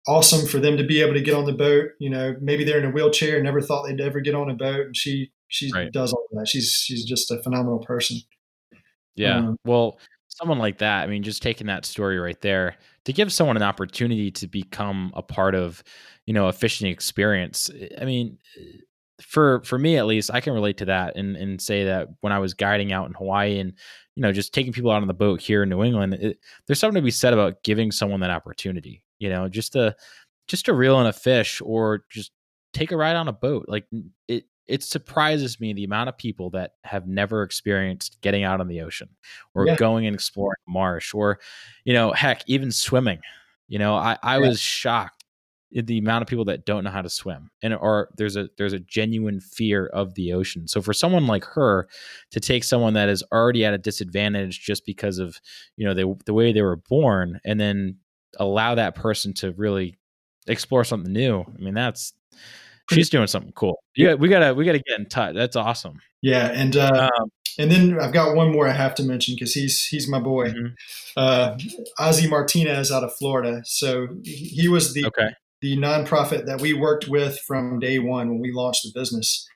[0.07, 1.89] awesome for them to be able to get on the boat.
[1.99, 4.87] You know, maybe they're in a wheelchair, never thought they'd ever get on a boat,
[4.87, 5.91] and she she right.
[5.91, 6.47] does all that.
[6.47, 8.17] She's she's just a phenomenal person.
[9.15, 9.37] Yeah.
[9.37, 9.99] Um, well,
[10.37, 11.03] someone like that.
[11.03, 15.11] I mean, just taking that story right there to give someone an opportunity to become
[15.15, 15.83] a part of,
[16.25, 17.69] you know, a fishing experience.
[17.79, 18.77] Eh, I mean, eh,
[19.21, 22.33] for for me at least, I can relate to that and and say that when
[22.33, 23.73] I was guiding out in Hawaii and
[24.15, 26.79] you know, just taking people out on the boat here in New England, it, there's
[26.79, 29.03] something to be said about giving someone that opportunity.
[29.19, 29.95] You know, just to
[30.47, 32.31] just to reel in a fish or just
[32.73, 33.65] take a ride on a boat.
[33.67, 33.85] Like
[34.27, 38.67] it, it surprises me the amount of people that have never experienced getting out on
[38.67, 39.09] the ocean
[39.53, 39.75] or yeah.
[39.75, 41.39] going and exploring marsh or,
[41.83, 43.19] you know, heck, even swimming.
[43.67, 44.47] You know, I, I yeah.
[44.47, 45.23] was shocked
[45.75, 48.47] at the amount of people that don't know how to swim and or there's a
[48.57, 51.87] there's a genuine fear of the ocean so for someone like her
[52.29, 55.39] to take someone that is already at a disadvantage just because of
[55.75, 57.97] you know they, the way they were born and then
[58.37, 59.97] allow that person to really
[60.47, 62.13] explore something new i mean that's
[62.91, 66.51] she's doing something cool yeah we gotta we gotta get in touch that's awesome yeah
[66.53, 69.85] and uh um, and then I've got one more I have to mention because he's
[69.85, 70.73] he's my boy, mm-hmm.
[71.15, 71.55] uh,
[71.99, 73.61] Ozzy Martinez out of Florida.
[73.65, 75.29] So he was the okay
[75.61, 79.47] the nonprofit that we worked with from day one when we launched the business.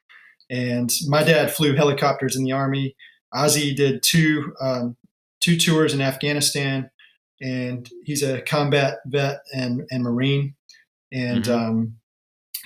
[0.49, 2.95] And my dad flew helicopters in the army.
[3.33, 4.95] Ozzy did two um,
[5.41, 6.89] two tours in Afghanistan,
[7.41, 10.55] and he's a combat vet and and marine.
[11.11, 11.69] And mm-hmm.
[11.69, 11.95] um,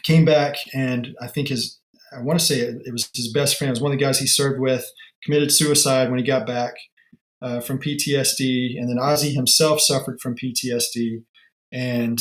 [0.03, 1.79] came back, and I think his
[2.11, 3.69] I want to say it, it, was his best friend.
[3.69, 4.85] It was one of the guys he served with.
[5.23, 6.73] Committed suicide when he got back
[7.41, 11.23] uh, from PTSD, and then Ozzy himself suffered from PTSD.
[11.71, 12.19] And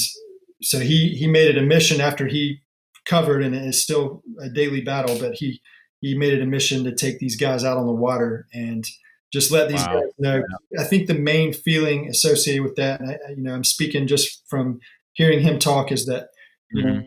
[0.62, 2.60] so he he made it a mission after he
[3.06, 5.18] covered, and it is still a daily battle.
[5.18, 5.60] But he
[6.00, 8.84] he made it a mission to take these guys out on the water and
[9.32, 10.00] just let these wow.
[10.00, 10.42] guys know.
[10.78, 14.44] I think the main feeling associated with that, and I, you know, I'm speaking just
[14.48, 14.80] from
[15.14, 16.28] hearing him talk, is that
[16.70, 16.98] you mm-hmm.
[16.98, 17.06] know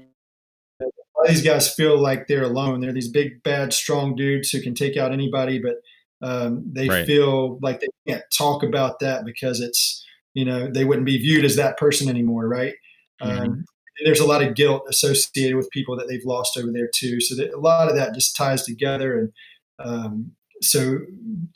[1.27, 2.81] these guys feel like they're alone.
[2.81, 5.75] They're these big, bad, strong dudes who can take out anybody, but
[6.21, 7.05] um, they right.
[7.05, 11.45] feel like they can't talk about that because it's you know they wouldn't be viewed
[11.45, 12.73] as that person anymore, right?
[13.21, 13.39] Mm-hmm.
[13.39, 13.65] Um,
[14.03, 17.21] there's a lot of guilt associated with people that they've lost over there too.
[17.21, 19.31] So that a lot of that just ties together, and
[19.79, 20.99] um, so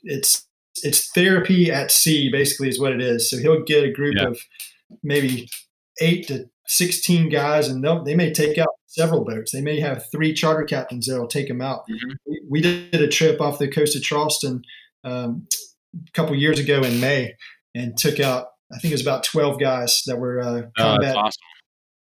[0.04, 0.46] it's
[0.84, 3.30] it's therapy at sea, basically, is what it is.
[3.30, 4.28] So he'll get a group yeah.
[4.28, 4.40] of
[5.02, 5.50] maybe
[6.02, 9.52] eight to sixteen guys, and they may take out several boats.
[9.52, 11.84] They may have three charter captains that'll take them out.
[11.90, 12.34] Mm-hmm.
[12.50, 14.64] We, did a trip off the coast of Charleston
[15.04, 15.48] um,
[15.96, 17.36] a couple years ago in May,
[17.76, 21.16] and took out I think it was about 12 guys that were uh, oh, combat.
[21.16, 21.42] Oh, awesome.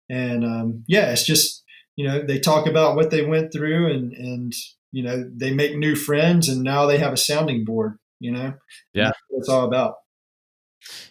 [0.09, 1.63] And um, yeah, it's just
[1.99, 4.53] you know, they talk about what they went through and, and,
[4.93, 8.55] you know, they make new friends and now they have a sounding board, you know?
[8.95, 9.11] Yeah.
[9.31, 9.97] it's all about.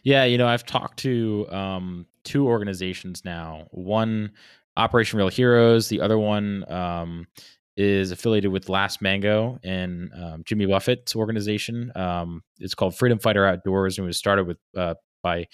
[0.04, 0.24] Yeah.
[0.24, 3.68] You know, I've talked to um, two organizations now.
[3.72, 4.32] One,
[4.78, 5.90] Operation Real Heroes.
[5.90, 7.28] The other one um,
[7.76, 11.92] is affiliated with Last Mango and um, Jimmy Buffett's organization.
[11.96, 15.48] Um, it's called Freedom Fighter Outdoors and it was started with uh, by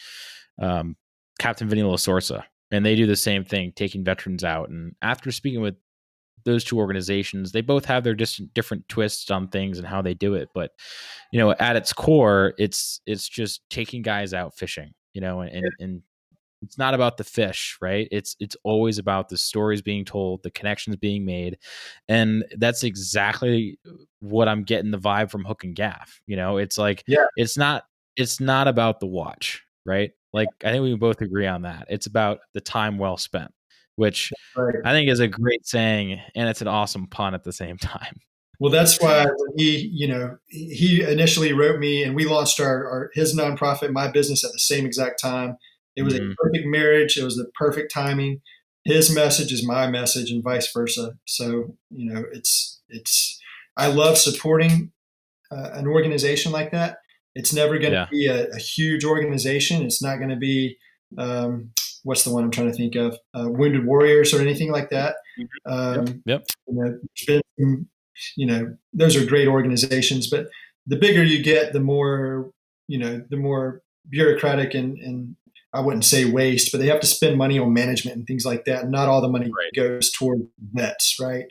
[0.62, 0.96] um,
[1.40, 2.44] Captain Vinny Lasorsa.
[2.72, 4.70] And they do the same thing, taking veterans out.
[4.70, 5.76] And after speaking with
[6.44, 10.14] those two organizations, they both have their just different twists on things and how they
[10.14, 10.50] do it.
[10.54, 10.72] But
[11.32, 14.94] you know, at its core, it's it's just taking guys out fishing.
[15.14, 16.02] You know, and and
[16.64, 18.08] it's not about the fish right?
[18.12, 21.58] It's it's always about the stories being told the connections being made
[22.08, 23.80] and that's exactly
[24.20, 26.58] what i'm getting the vibe from hook and gaff you know?
[26.58, 27.26] It's like yeah.
[27.36, 27.84] it's not
[28.16, 30.12] it's not about the watch right?
[30.32, 31.88] Like i think we both agree on that.
[31.90, 33.52] It's about the time well spent
[33.96, 34.76] which right.
[34.86, 38.20] i think is a great saying and it's an awesome pun at the same time.
[38.60, 39.26] Well that's why
[39.58, 44.08] he you know he initially wrote me and we launched our, our his nonprofit my
[44.10, 45.58] business at the same exact time
[45.96, 46.32] it was mm-hmm.
[46.32, 47.18] a perfect marriage.
[47.18, 48.42] It was the perfect timing.
[48.86, 51.14] His message is my message, and vice versa.
[51.26, 53.40] So you know, it's it's.
[53.76, 54.92] I love supporting
[55.52, 56.98] uh, an organization like that.
[57.36, 58.08] It's never going to yeah.
[58.12, 59.82] be a, a, huge organization.
[59.82, 60.78] It's not going to be
[61.18, 61.72] um,
[62.04, 65.16] what's the one I'm trying to think of, uh, Wounded Warriors or anything like that.
[65.40, 65.74] Mm-hmm.
[65.74, 66.18] Um, yep.
[66.26, 66.46] yep.
[66.68, 67.00] You know,
[67.58, 67.88] been,
[68.38, 70.48] you know, those are great organizations, but
[70.86, 72.52] the bigger you get, the more
[72.88, 75.36] you know, the more bureaucratic and, and
[75.74, 78.66] I wouldn't say waste, but they have to spend money on management and things like
[78.66, 78.90] that.
[78.90, 79.72] Not all the money right.
[79.76, 81.46] goes toward vets, right?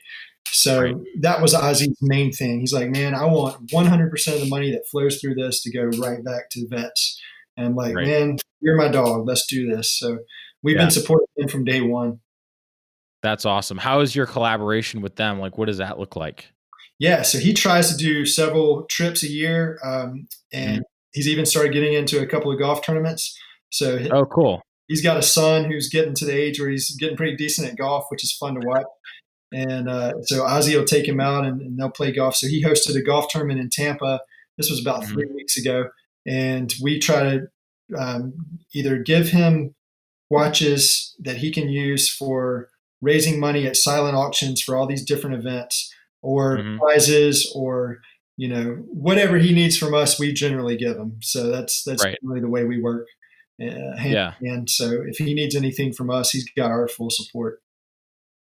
[0.47, 0.95] So right.
[1.21, 2.61] that was Ozzy's main thing.
[2.61, 5.85] He's like, man, I want 100% of the money that flows through this to go
[5.99, 7.21] right back to the vets.
[7.57, 8.07] And I'm like, right.
[8.07, 9.27] man, you're my dog.
[9.27, 9.99] Let's do this.
[9.99, 10.19] So
[10.63, 10.83] we've yeah.
[10.83, 12.21] been supporting him from day one.
[13.23, 13.79] That's awesome.
[13.79, 15.39] How is your collaboration with them?
[15.39, 16.53] Like, what does that look like?
[16.99, 20.83] Yeah, so he tries to do several trips a year, um, and mm-hmm.
[21.13, 23.37] he's even started getting into a couple of golf tournaments.
[23.73, 24.63] So oh, cool.
[24.87, 27.77] He's got a son who's getting to the age where he's getting pretty decent at
[27.77, 28.87] golf, which is fun to watch.
[29.53, 32.37] And uh, so Ozzy will take him out and, and, they'll play golf.
[32.37, 34.21] So he hosted a golf tournament in Tampa.
[34.57, 35.13] This was about mm-hmm.
[35.13, 35.89] three weeks ago,
[36.27, 37.49] and we try to
[37.99, 38.35] um,
[38.75, 39.75] either give him
[40.31, 42.69] watches that he can use for
[43.01, 45.93] raising money at silent auctions for all these different events,
[46.23, 46.79] or mm-hmm.
[46.79, 48.01] prizes, or
[48.37, 51.17] you know whatever he needs from us, we generally give him.
[51.21, 52.19] So that's that's right.
[52.23, 53.07] really the way we work
[53.61, 54.35] uh, yeah.
[54.41, 57.61] And so if he needs anything from us, he's got our full support.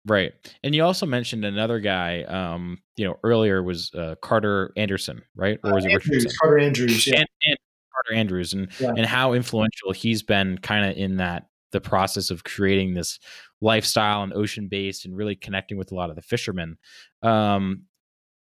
[0.07, 0.33] Right.
[0.63, 5.59] And you also mentioned another guy, um, you know, earlier was uh, Carter Anderson, right?
[5.63, 6.39] Or was uh, it Andrews, Richardson?
[6.41, 7.19] Carter Andrews, yeah.
[7.19, 7.57] And, and
[7.93, 8.95] Carter Andrews and, yeah.
[8.97, 13.21] and how influential he's been kind of in that, the process of creating this
[13.61, 16.79] lifestyle and ocean based and really connecting with a lot of the fishermen.
[17.23, 17.83] Um,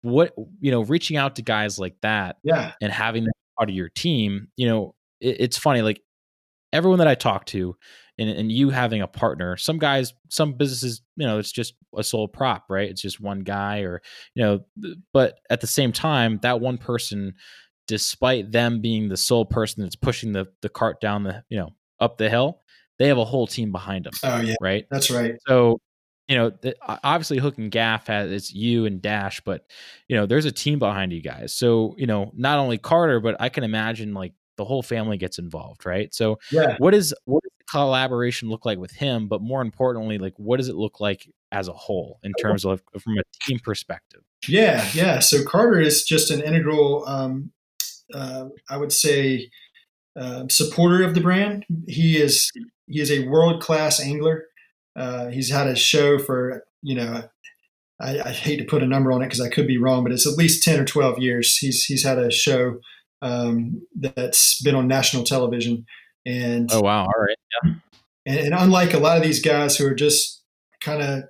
[0.03, 2.73] what, you know, reaching out to guys like that yeah.
[2.81, 6.01] and having them part of your team, you know, it, it's funny, like
[6.77, 7.75] everyone that I talk to,
[8.19, 12.05] and, and you having a partner, some guys, some businesses, you know, it's just a
[12.05, 12.89] sole prop, right?
[12.89, 14.03] It's just one guy, or
[14.35, 17.35] you know, but at the same time, that one person,
[17.87, 21.71] despite them being the sole person that's pushing the the cart down the, you know,
[22.01, 22.61] up the hill,
[22.99, 24.13] they have a whole team behind them.
[24.23, 24.87] Oh yeah, right.
[24.91, 25.35] That's right.
[25.47, 25.81] So
[26.29, 26.75] you know, the,
[27.05, 29.65] obviously Hook and Gaff has it's you and Dash, but
[30.09, 31.55] you know, there's a team behind you guys.
[31.55, 35.39] So you know, not only Carter, but I can imagine like the whole family gets
[35.39, 36.13] involved, right?
[36.15, 36.77] So yeah.
[36.79, 39.29] what is what does the collaboration look like with him?
[39.29, 42.83] But more importantly, like what does it look like as a whole in terms of
[42.99, 44.21] from a team perspective?
[44.49, 45.19] Yeah, yeah.
[45.21, 47.53] So Carter is just an integral, um,
[48.15, 49.51] uh, I would say,
[50.19, 51.67] uh, supporter of the brand.
[51.87, 52.51] He is
[52.87, 54.45] he is a world class angler.
[54.95, 57.25] Uh, he's had a show for you know
[58.01, 60.13] I, I, hate to put a number on it because I could be wrong, but
[60.13, 61.57] it's at least ten or twelve years.
[61.57, 62.79] He's he's had a show
[63.23, 65.87] um, that's been on national television.
[66.25, 67.73] And oh wow, all right, yeah.
[68.27, 70.43] And, and unlike a lot of these guys who are just
[70.81, 71.25] kind of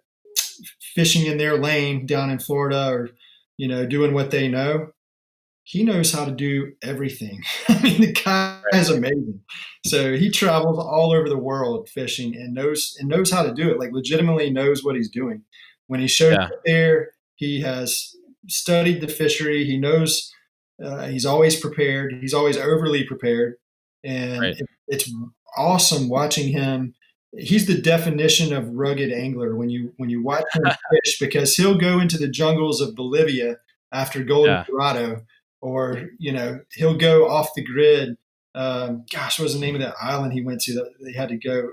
[0.94, 3.10] fishing in their lane down in Florida or
[3.58, 4.88] you know doing what they know,
[5.64, 7.42] he knows how to do everything.
[7.68, 9.40] I mean, the guy is amazing.
[9.84, 13.70] So he travels all over the world fishing and knows and knows how to do
[13.70, 13.78] it.
[13.78, 15.42] Like legitimately knows what he's doing.
[15.88, 16.44] When he shows yeah.
[16.44, 18.14] up there, he has
[18.48, 19.64] studied the fishery.
[19.64, 20.32] He knows
[20.82, 22.18] uh, he's always prepared.
[22.20, 23.56] He's always overly prepared,
[24.04, 24.56] and right.
[24.58, 25.12] it, it's
[25.56, 26.94] awesome watching him.
[27.36, 30.64] He's the definition of rugged angler when you when you watch him
[31.04, 33.56] fish because he'll go into the jungles of Bolivia
[33.92, 34.64] after Golden yeah.
[34.64, 35.22] Dorado,
[35.60, 38.16] or you know he'll go off the grid.
[38.54, 41.28] Um, gosh, what was the name of that island he went to that they had
[41.30, 41.70] to go?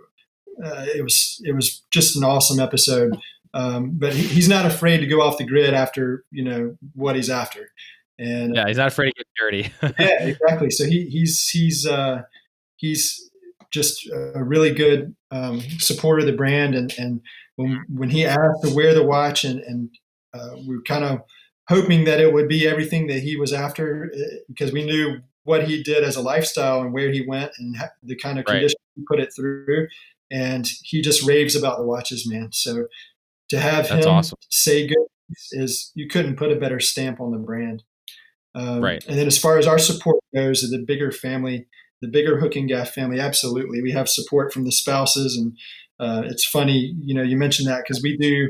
[0.63, 3.17] Uh, it was it was just an awesome episode.
[3.55, 7.15] Um, but he, he's not afraid to go off the grid after you know what
[7.15, 7.69] he's after.
[8.19, 9.73] And yeah, he's not afraid to get dirty.
[9.99, 10.69] yeah, exactly.
[10.69, 12.23] So he, he's he's uh,
[12.75, 13.29] he's
[13.71, 16.75] just a really good um, supporter of the brand.
[16.75, 17.21] And and
[17.55, 19.89] when when he asked to wear the watch, and and
[20.33, 21.21] uh, we were kind of
[21.69, 25.67] hoping that it would be everything that he was after uh, because we knew what
[25.67, 29.03] he did as a lifestyle and where he went and the kind of conditions he
[29.07, 29.87] put it through.
[30.31, 32.51] And he just raves about the watches, man.
[32.51, 32.87] So
[33.49, 34.37] to have That's him awesome.
[34.49, 34.97] say good
[35.51, 37.83] is you couldn't put a better stamp on the brand.
[38.55, 39.03] Um, right.
[39.07, 41.67] And then as far as our support goes, the bigger family,
[42.01, 43.81] the bigger hook and gaff family, absolutely.
[43.81, 45.37] We have support from the spouses.
[45.37, 45.57] And
[45.99, 48.49] uh, it's funny, you know, you mentioned that because we do,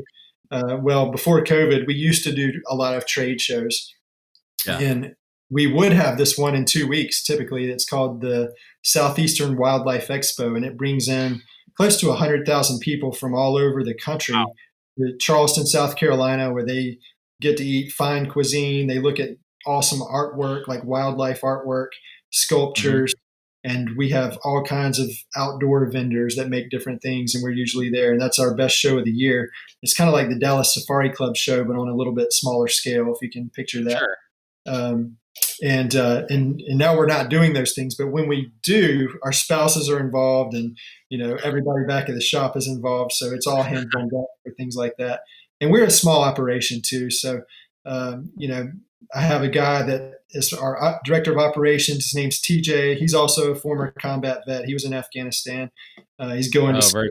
[0.50, 3.92] uh, well, before COVID, we used to do a lot of trade shows.
[4.66, 4.78] Yeah.
[4.78, 5.14] And
[5.50, 7.70] we would have this one in two weeks typically.
[7.70, 8.52] It's called the
[8.82, 11.42] Southeastern Wildlife Expo, and it brings in
[11.76, 14.46] close to 100,000 people from all over the country wow.
[15.18, 16.98] Charleston, South Carolina, where they
[17.40, 18.86] get to eat fine cuisine.
[18.86, 19.30] They look at
[19.66, 21.88] awesome artwork like wildlife artwork,
[22.30, 23.76] sculptures, mm-hmm.
[23.76, 27.90] and we have all kinds of outdoor vendors that make different things, and we're usually
[27.90, 28.12] there.
[28.12, 29.50] And that's our best show of the year.
[29.82, 32.68] It's kind of like the Dallas Safari Club show, but on a little bit smaller
[32.68, 33.98] scale, if you can picture that.
[33.98, 34.16] Sure.
[34.66, 35.18] Um,
[35.62, 37.94] and uh, and and now we're not doing those things.
[37.94, 40.76] But when we do, our spouses are involved, and
[41.08, 43.12] you know everybody back at the shop is involved.
[43.12, 45.20] So it's all hands on deck for things like that.
[45.60, 47.42] And we're a small operation too, so
[47.86, 48.70] um, you know
[49.14, 52.04] I have a guy that is our director of operations.
[52.04, 52.96] His name's TJ.
[52.96, 54.66] He's also a former combat vet.
[54.66, 55.70] He was in Afghanistan.
[56.18, 57.08] Uh, he's going oh, to school,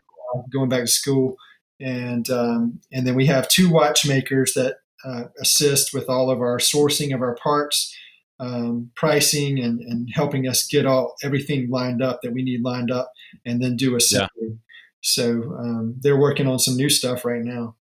[0.52, 1.38] going back to school,
[1.80, 6.58] and um, and then we have two watchmakers that uh, assist with all of our
[6.58, 7.96] sourcing of our parts,
[8.40, 12.92] um, pricing, and, and helping us get all everything lined up that we need lined
[12.92, 13.12] up,
[13.46, 14.28] and then do a Yeah.
[15.06, 17.76] So um, they're working on some new stuff right now.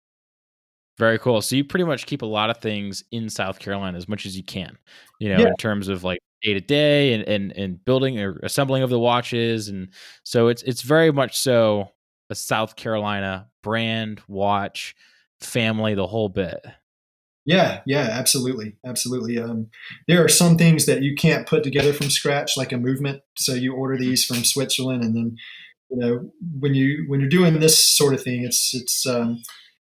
[1.01, 1.40] Very cool.
[1.40, 4.36] So you pretty much keep a lot of things in South Carolina as much as
[4.36, 4.76] you can,
[5.18, 5.46] you know, yeah.
[5.46, 8.98] in terms of like day to day and, and and building or assembling of the
[8.98, 9.88] watches, and
[10.24, 11.88] so it's it's very much so
[12.28, 14.94] a South Carolina brand watch
[15.40, 16.66] family, the whole bit.
[17.46, 19.38] Yeah, yeah, absolutely, absolutely.
[19.38, 19.68] Um,
[20.07, 23.22] there are some things that you can't put together from scratch, like a movement.
[23.38, 25.36] So you order these from Switzerland, and then
[25.88, 29.40] you know when you when you're doing this sort of thing, it's it's um,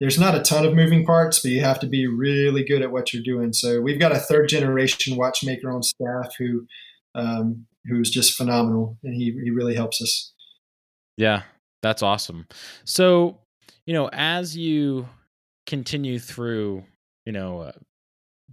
[0.03, 2.91] there's not a ton of moving parts, but you have to be really good at
[2.91, 3.53] what you're doing.
[3.53, 6.67] So we've got a third generation watchmaker on staff who
[7.15, 10.33] um, who's just phenomenal, and he he really helps us.
[11.17, 11.43] Yeah,
[11.83, 12.47] that's awesome.
[12.85, 13.39] So
[13.87, 15.09] you know, as you
[15.67, 16.85] continue through
[17.25, 17.73] you know, uh,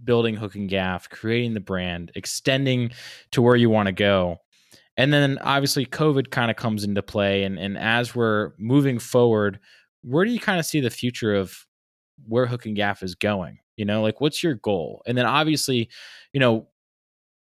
[0.02, 2.90] building hook and gaff, creating the brand, extending
[3.32, 4.38] to where you want to go.
[4.96, 7.44] And then obviously COVID kind of comes into play.
[7.44, 9.58] And, and as we're moving forward,
[10.02, 11.66] where do you kind of see the future of
[12.26, 13.58] where hook and gaff is going?
[13.76, 15.02] You know, like what's your goal?
[15.06, 15.88] And then obviously,
[16.32, 16.68] you know,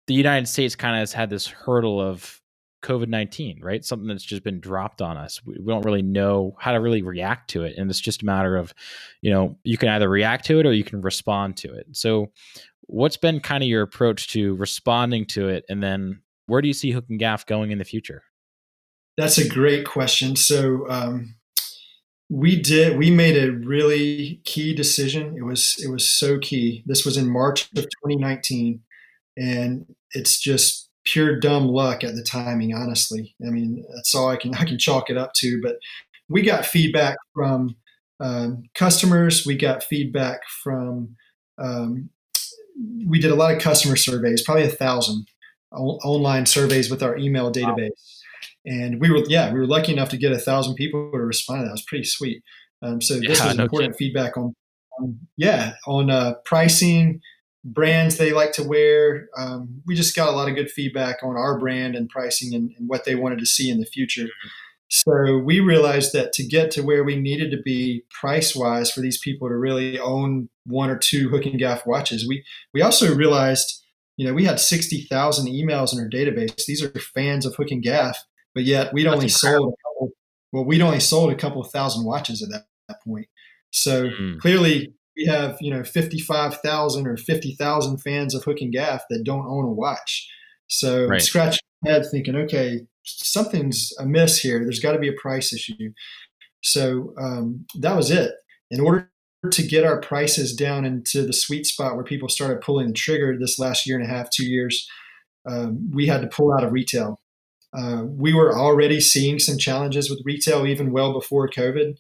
[0.06, 2.40] the United States kind of has had this hurdle of
[2.84, 3.84] COVID 19, right?
[3.84, 5.40] Something that's just been dropped on us.
[5.44, 7.76] We, we, don't really know how to really react to it.
[7.76, 8.74] And it's just a matter of,
[9.22, 11.86] you know, you can either react to it or you can respond to it.
[11.92, 12.30] So,
[12.82, 15.64] what's been kind of your approach to responding to it?
[15.70, 18.22] And then where do you see Hook and Gaff going in the future?
[19.16, 20.36] That's a great question.
[20.36, 21.36] So, um,
[22.30, 27.04] we did we made a really key decision it was it was so key this
[27.04, 28.80] was in march of 2019
[29.36, 32.74] and it's just pure dumb luck at the timing.
[32.74, 35.60] Honestly, I mean that's all I can I can chalk it up to.
[35.62, 35.76] But
[36.28, 37.76] we got feedback from
[38.20, 39.46] um, customers.
[39.46, 41.16] We got feedback from.
[41.58, 42.10] Um,
[43.06, 45.28] we did a lot of customer surveys, probably a thousand
[45.70, 47.90] online surveys with our email database.
[48.64, 51.66] And we were, yeah, we were lucky enough to get a thousand people to respond.
[51.66, 52.42] That was pretty sweet.
[52.82, 54.12] Um, so this yeah, was no important kidding.
[54.12, 54.54] feedback on,
[55.00, 57.20] on, yeah, on uh, pricing,
[57.64, 59.28] brands they like to wear.
[59.36, 62.70] Um, we just got a lot of good feedback on our brand and pricing and,
[62.76, 64.28] and, what they wanted to see in the future.
[64.88, 69.00] So we realized that to get to where we needed to be price wise for
[69.00, 73.14] these people to really own one or two hook and gaff watches, we we also
[73.14, 73.82] realized,
[74.16, 76.66] you know, we had sixty thousand emails in our database.
[76.66, 78.22] These are fans of hook and gaff,
[78.54, 79.64] but yet we'd That's only incredible.
[79.64, 80.10] sold a couple,
[80.52, 83.26] well, we'd only sold a couple of thousand watches at that, that point.
[83.70, 84.38] So mm.
[84.38, 89.46] clearly, we have you know 55,000 or 50,000 fans of Hook and Gaff that don't
[89.46, 90.28] own a watch.
[90.68, 91.22] So right.
[91.22, 94.60] scratch my head thinking, okay, something's amiss here.
[94.60, 95.92] There's got to be a price issue.
[96.62, 98.32] So um, that was it.
[98.70, 99.10] In order
[99.50, 103.36] to get our prices down into the sweet spot where people started pulling the trigger
[103.38, 104.88] this last year and a half, two years,
[105.46, 107.20] um, we had to pull out of retail.
[107.76, 111.96] Uh, we were already seeing some challenges with retail even well before COVID.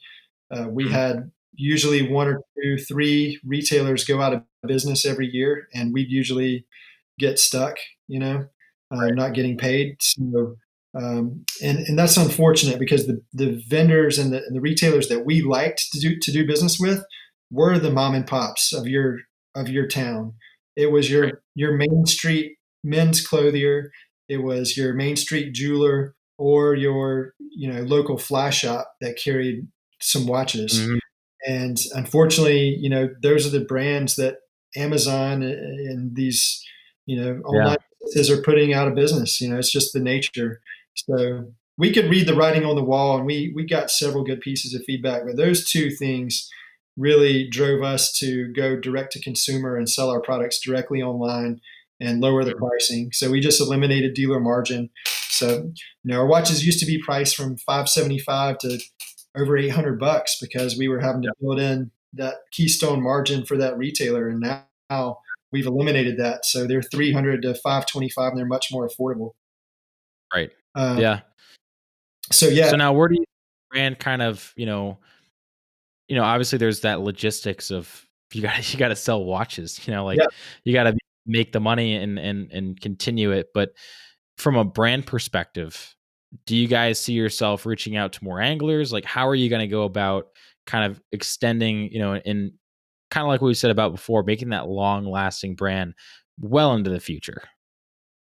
[0.50, 0.92] Uh, we mm-hmm.
[0.92, 6.10] had usually one or two, three retailers go out of business every year, and we'd
[6.10, 6.66] usually
[7.18, 7.76] get stuck,
[8.08, 8.46] you know,
[8.90, 9.96] uh, not getting paid.
[10.00, 10.56] So,
[10.94, 15.24] um, and and that's unfortunate because the the vendors and the, and the retailers that
[15.24, 17.04] we liked to do to do business with
[17.50, 19.18] were the mom and pops of your
[19.54, 20.34] of your town.
[20.76, 23.90] It was your your main street men's clothier.
[24.28, 29.66] It was your main street jeweler or your you know local fly shop that carried
[30.00, 30.80] some watches.
[30.80, 30.96] Mm-hmm.
[31.46, 34.36] And unfortunately, you know, those are the brands that
[34.76, 36.62] Amazon and these,
[37.06, 37.76] you know, online
[38.14, 38.32] yeah.
[38.32, 39.40] are putting out of business.
[39.40, 40.60] You know, it's just the nature.
[40.94, 44.40] So we could read the writing on the wall, and we we got several good
[44.40, 45.22] pieces of feedback.
[45.26, 46.48] But those two things
[46.96, 51.60] really drove us to go direct to consumer and sell our products directly online
[52.00, 53.12] and lower the pricing.
[53.12, 54.90] So we just eliminated dealer margin.
[55.28, 55.72] So
[56.02, 58.78] you know, our watches used to be priced from 575 to
[59.36, 63.76] over 800 bucks because we were having to build in that keystone margin for that
[63.76, 64.28] retailer.
[64.28, 65.18] And now
[65.52, 66.44] we've eliminated that.
[66.44, 69.32] So they're 300 to 525 and they're much more affordable.
[70.32, 70.50] Right.
[70.74, 71.20] Uh, yeah.
[72.32, 72.68] So yeah.
[72.68, 73.24] So now where do you
[73.70, 74.98] brand kind of, you know,
[76.08, 79.92] you know, obviously there's that logistics of you got you got to sell watches, you
[79.92, 80.26] know, like yeah.
[80.64, 80.96] you got to
[81.26, 83.72] make the money and and and continue it, but
[84.36, 85.94] from a brand perspective,
[86.46, 88.92] do you guys see yourself reaching out to more anglers?
[88.92, 90.26] Like, how are you going to go about
[90.66, 92.52] kind of extending, you know, in
[93.10, 95.94] kind of like what we said about before, making that long lasting brand
[96.40, 97.42] well into the future?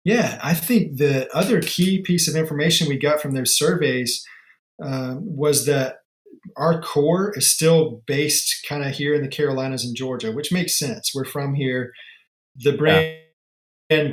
[0.05, 4.25] Yeah, I think the other key piece of information we got from those surveys
[4.83, 5.97] uh, was that
[6.57, 10.79] our core is still based kind of here in the Carolinas and Georgia, which makes
[10.79, 11.13] sense.
[11.15, 11.93] We're from here.
[12.59, 13.17] The brand
[13.91, 14.11] yeah.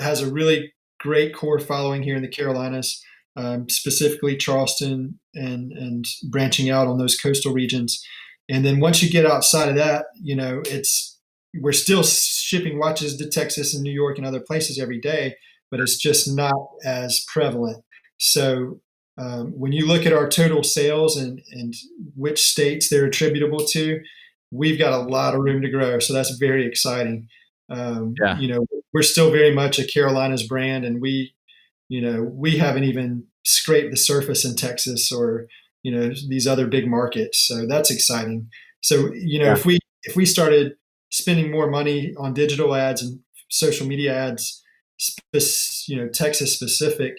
[0.00, 3.02] has a really great core following here in the Carolinas
[3.36, 8.04] um, specifically Charleston and and branching out on those coastal regions.
[8.48, 11.18] And then once you get outside of that, you know, it's
[11.60, 15.36] we're still shipping watches to Texas and New York and other places every day,
[15.70, 17.84] but it's just not as prevalent.
[18.18, 18.80] So
[19.18, 21.74] um, when you look at our total sales and, and
[22.16, 24.00] which states they're attributable to,
[24.50, 26.00] we've got a lot of room to grow.
[26.00, 27.28] So that's very exciting.
[27.70, 28.38] Um, yeah.
[28.38, 31.34] You know, we're still very much a Carolinas brand, and we
[31.88, 35.46] you know, we haven't even scraped the surface in Texas or,
[35.82, 37.46] you know, these other big markets.
[37.46, 38.48] So that's exciting.
[38.80, 39.52] So, you know, yeah.
[39.52, 40.74] if we if we started
[41.10, 44.62] spending more money on digital ads and social media ads,
[45.86, 47.14] you know, Texas specific,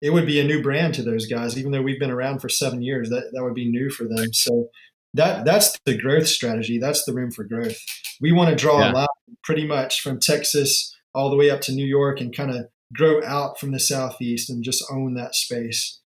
[0.00, 1.58] it would be a new brand to those guys.
[1.58, 4.32] Even though we've been around for seven years, that that would be new for them.
[4.32, 4.68] So
[5.14, 6.78] that that's the growth strategy.
[6.78, 7.78] That's the room for growth.
[8.20, 8.92] We want to draw yeah.
[8.92, 9.06] a line
[9.44, 13.22] pretty much from Texas all the way up to New York and kind of grow
[13.24, 16.00] out from the southeast and just own that space.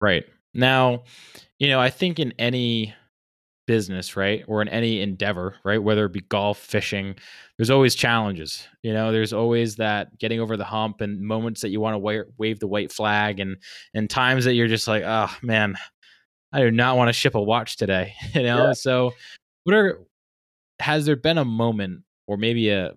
[0.00, 0.24] Right.
[0.54, 1.04] Now,
[1.58, 2.94] you know, I think in any
[3.66, 7.14] business, right, or in any endeavor, right, whether it be golf, fishing,
[7.56, 8.66] there's always challenges.
[8.82, 11.98] You know, there's always that getting over the hump and moments that you want to
[11.98, 13.56] wa- wave the white flag and
[13.94, 15.76] and times that you're just like, "Oh, man,
[16.52, 18.66] I do not want to ship a watch today." You know?
[18.66, 18.72] Yeah.
[18.72, 19.12] So,
[19.64, 20.00] what are
[20.80, 22.94] has there been a moment or maybe a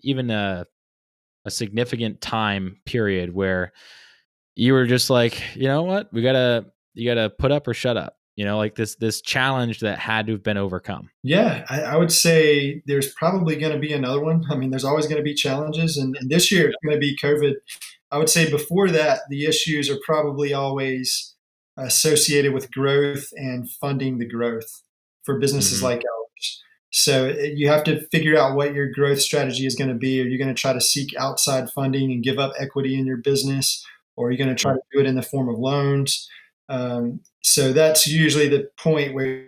[0.00, 0.66] even a
[1.44, 3.72] a significant time period where
[4.56, 7.96] you were just like, you know what, we gotta you gotta put up or shut
[7.96, 8.16] up.
[8.36, 11.08] You know, like this this challenge that had to have been overcome.
[11.22, 14.44] Yeah, I, I would say there's probably going to be another one.
[14.50, 17.00] I mean, there's always going to be challenges, and, and this year it's going to
[17.00, 17.54] be COVID.
[18.10, 21.33] I would say before that, the issues are probably always
[21.76, 24.82] associated with growth and funding the growth
[25.24, 25.86] for businesses mm-hmm.
[25.86, 26.62] like ours.
[26.90, 30.20] So you have to figure out what your growth strategy is going to be.
[30.20, 33.16] Are you going to try to seek outside funding and give up equity in your
[33.16, 33.84] business,
[34.16, 36.28] or are you going to try to do it in the form of loans?
[36.68, 39.46] Um, so that's usually the point where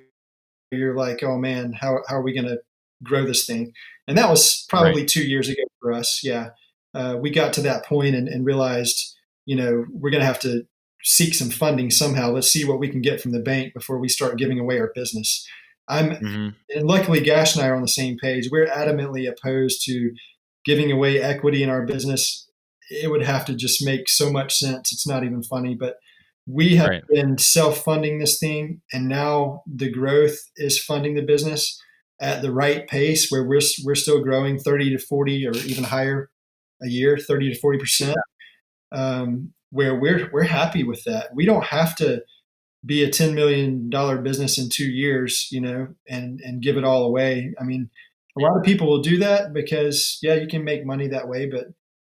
[0.72, 2.58] you're like, oh man, how, how are we going to
[3.04, 3.72] grow this thing?
[4.08, 5.08] And that was probably right.
[5.08, 6.22] two years ago for us.
[6.24, 6.50] Yeah.
[6.94, 9.14] Uh, we got to that point and, and realized,
[9.44, 10.66] you know, we're going to have to
[11.06, 12.32] seek some funding somehow.
[12.32, 14.90] Let's see what we can get from the bank before we start giving away our
[14.92, 15.46] business.
[15.88, 16.48] I'm, mm-hmm.
[16.76, 18.48] and luckily, Gash and I are on the same page.
[18.50, 20.12] We're adamantly opposed to
[20.64, 22.48] giving away equity in our business.
[22.90, 24.92] It would have to just make so much sense.
[24.92, 25.98] It's not even funny, but
[26.44, 27.06] we have right.
[27.08, 31.80] been self funding this thing, and now the growth is funding the business
[32.20, 36.30] at the right pace where we're, we're still growing 30 to 40 or even higher
[36.82, 38.16] a year, 30 to 40 percent.
[38.90, 41.34] Um, where we're we're happy with that.
[41.34, 42.22] We don't have to
[42.86, 43.90] be a $10 million
[44.22, 47.52] business in two years, you know, and, and give it all away.
[47.60, 47.90] I mean,
[48.38, 51.50] a lot of people will do that because, yeah, you can make money that way,
[51.50, 51.66] but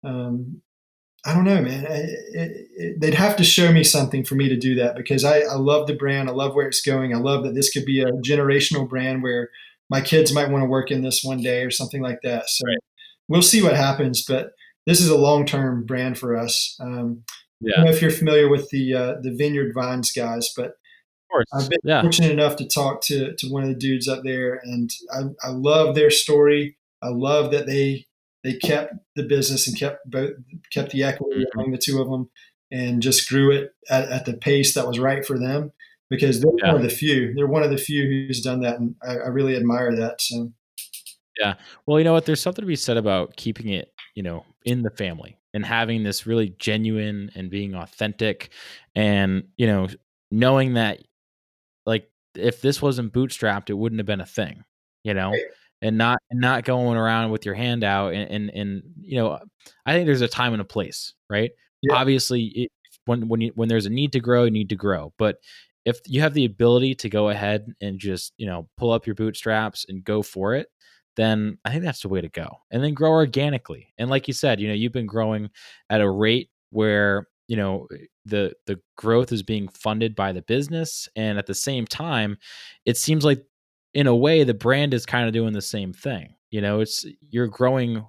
[0.08, 0.62] um,
[1.26, 1.86] I don't know, man.
[1.86, 5.26] It, it, it, they'd have to show me something for me to do that because
[5.26, 6.30] I, I love the brand.
[6.30, 7.14] I love where it's going.
[7.14, 9.50] I love that this could be a generational brand where
[9.90, 12.50] my kids might want to work in this one day or something like that.
[12.50, 12.78] So right.
[13.28, 14.54] we'll see what happens, but
[14.88, 16.78] this is a long term brand for us.
[16.80, 17.24] Um,
[17.62, 17.74] yeah.
[17.74, 20.76] I don't know if you're familiar with the uh, the Vineyard Vines guys, but
[21.54, 22.02] I've been yeah.
[22.02, 25.50] fortunate enough to talk to to one of the dudes up there, and I, I
[25.52, 26.78] love their story.
[27.02, 28.06] I love that they
[28.44, 30.32] they kept the business and kept both
[30.74, 31.60] kept the equity mm-hmm.
[31.60, 32.30] among the two of them,
[32.72, 35.72] and just grew it at, at, the pace that was right for them.
[36.10, 36.74] Because they're yeah.
[36.74, 37.34] one of the few.
[37.34, 40.22] They're one of the few who's done that, and I, I really admire that.
[40.22, 40.52] So.
[41.40, 41.54] Yeah.
[41.86, 42.26] Well, you know what?
[42.26, 46.04] There's something to be said about keeping it, you know, in the family and having
[46.04, 48.52] this really genuine and being authentic
[48.96, 49.88] and, you know,
[50.32, 51.00] knowing that
[51.86, 54.64] like if this wasn't bootstrapped, it wouldn't have been a thing,
[55.04, 55.42] you know, right.
[55.82, 59.40] and not not going around with your hand out and and, and you know,
[59.86, 61.52] I think there's a time and a place, right?
[61.82, 61.96] Yeah.
[61.96, 62.72] Obviously, it,
[63.06, 65.38] when when you, when there's a need to grow, you need to grow, but
[65.84, 69.16] if you have the ability to go ahead and just you know pull up your
[69.16, 70.68] bootstraps and go for it
[71.16, 74.34] then i think that's the way to go and then grow organically and like you
[74.34, 75.50] said you know you've been growing
[75.90, 80.42] at a rate where you know eh, the the growth is being funded by the
[80.44, 82.38] business and at the same time
[82.86, 83.44] it seems like
[83.94, 87.06] in a way the brand is kind of doing the same thing you know it's
[87.30, 88.06] you're growing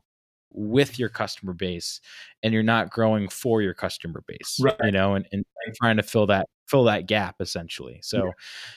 [0.54, 2.00] with your customer base
[2.42, 4.76] and you're not growing for your customer base right.
[4.84, 5.44] you know and, and
[5.76, 8.32] trying to fill that fill that gap essentially so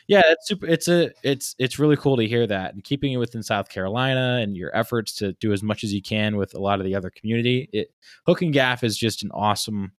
[0.08, 0.20] yeah.
[0.20, 3.18] yeah it's super it's a it's it's really cool to hear that and keeping it
[3.18, 6.60] within south carolina and your efforts to do as much as you can with a
[6.60, 7.88] lot of the other community it
[8.28, 9.92] hook and gaff is just an awesome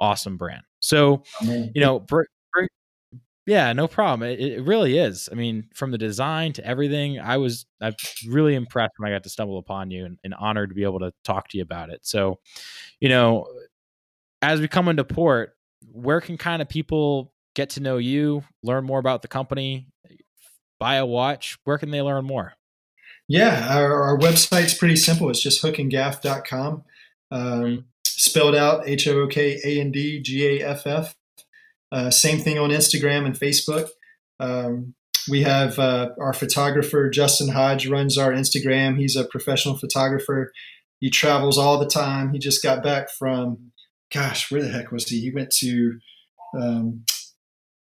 [0.00, 0.62] awesome brand.
[0.80, 2.22] So, you know, br-
[2.52, 2.66] br-
[3.46, 4.28] yeah, no problem.
[4.28, 5.28] It, it, really is.
[5.30, 7.94] I mean, from the design to everything, I was I'm
[8.26, 11.00] really impressed when I got to stumble upon you and, and honored to be able
[11.00, 12.00] to talk to you about it.
[12.06, 12.38] So,
[13.00, 13.46] you know,
[14.42, 15.56] as we come into port,
[15.92, 19.88] where can kind of people get to know you, learn more about the company,
[20.78, 21.56] buy a watch?
[21.64, 22.54] Where can they learn more?
[23.28, 25.30] Yeah, our, our website's pretty simple.
[25.30, 26.84] It's just hookandgaff.com.
[27.30, 31.16] Um, spelled out H O O K A N D G A F F.
[31.90, 33.88] Uh, same thing on Instagram and Facebook.
[34.40, 34.94] Um,
[35.28, 38.98] we have uh, our photographer Justin Hodge runs our Instagram.
[38.98, 40.52] He's a professional photographer.
[41.00, 42.32] He travels all the time.
[42.32, 43.72] He just got back from,
[44.12, 45.20] gosh, where the heck was he?
[45.20, 45.98] He went to,
[46.58, 47.04] um,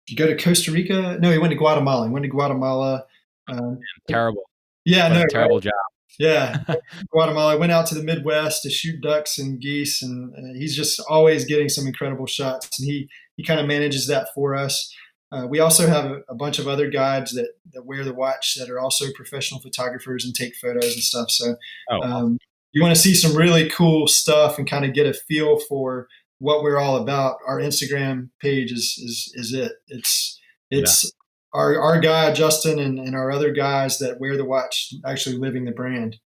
[0.07, 1.17] you go to Costa Rica?
[1.19, 2.07] No, he went to Guatemala.
[2.07, 3.05] He went to Guatemala.
[3.47, 4.43] Um, terrible.
[4.85, 5.63] Yeah, no, terrible right?
[5.63, 5.73] job.
[6.19, 6.57] Yeah,
[7.11, 7.53] Guatemala.
[7.53, 10.99] I went out to the Midwest to shoot ducks and geese, and uh, he's just
[11.09, 12.79] always getting some incredible shots.
[12.79, 14.93] And he he kind of manages that for us.
[15.31, 18.55] Uh, we also have a, a, bunch of other guides that that wear the watch
[18.55, 21.31] that are also professional photographers and take photos and stuff.
[21.31, 21.55] So,
[21.89, 22.37] oh, um,
[22.73, 26.07] you want to see some really cool stuff and kind of get a feel for
[26.41, 27.37] what we're all about.
[27.47, 29.71] Our Instagram page is is is it.
[29.87, 30.39] It's
[30.69, 31.09] it's yeah
[31.53, 35.65] our our guy Justin and, and our other guys that wear the watch actually living
[35.65, 36.17] the brand.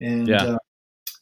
[0.00, 0.44] And yeah.
[0.44, 0.58] Uh,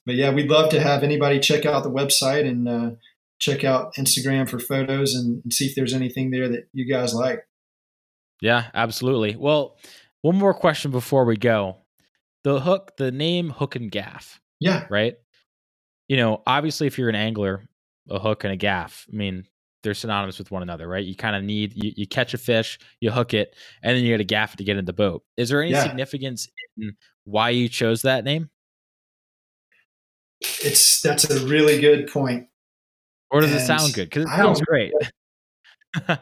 [0.06, 2.90] but yeah, we'd love to have anybody check out the website and uh,
[3.38, 7.12] check out Instagram for photos and, and see if there's anything there that you guys
[7.12, 7.40] like.
[8.40, 9.36] Yeah, absolutely.
[9.36, 9.76] Well,
[10.22, 11.78] one more question before we go.
[12.44, 14.40] The hook, the name hook and gaff.
[14.60, 14.86] Yeah.
[14.88, 15.16] Right.
[16.08, 17.67] You know, obviously, if you're an angler,
[18.08, 19.06] a hook and a gaff.
[19.12, 19.46] I mean,
[19.82, 21.04] they're synonymous with one another, right?
[21.04, 24.12] You kind of need you, you, catch a fish, you hook it, and then you
[24.12, 25.22] get a gaff to get in the boat.
[25.36, 25.84] Is there any yeah.
[25.84, 28.50] significance in why you chose that name?
[30.40, 32.48] It's that's a really good point.
[33.30, 34.08] Or does and it sound good?
[34.08, 34.92] Because it sounds great.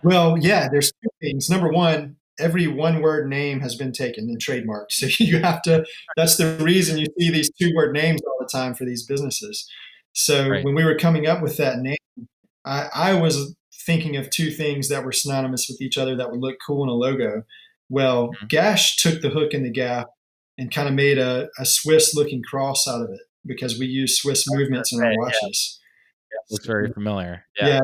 [0.03, 1.49] well, yeah, there's two things.
[1.49, 4.87] Number one, every one word name has been taken and trademarked.
[4.91, 5.85] So you have to
[6.17, 9.69] that's the reason you see these two word names all the time for these businesses.
[10.19, 10.65] So right.
[10.65, 11.97] when we were coming up with that name,
[12.65, 16.41] I, I was thinking of two things that were synonymous with each other that would
[16.41, 17.43] look cool in a logo.
[17.91, 18.47] Well, mm-hmm.
[18.47, 20.07] Gash took the hook and the gaff
[20.57, 24.19] and kind of made a, a Swiss looking cross out of it because we use
[24.19, 25.79] Swiss movements in our watches.
[26.33, 26.39] Yeah.
[26.39, 27.45] yeah looks very familiar.
[27.61, 27.67] Yeah.
[27.69, 27.81] yeah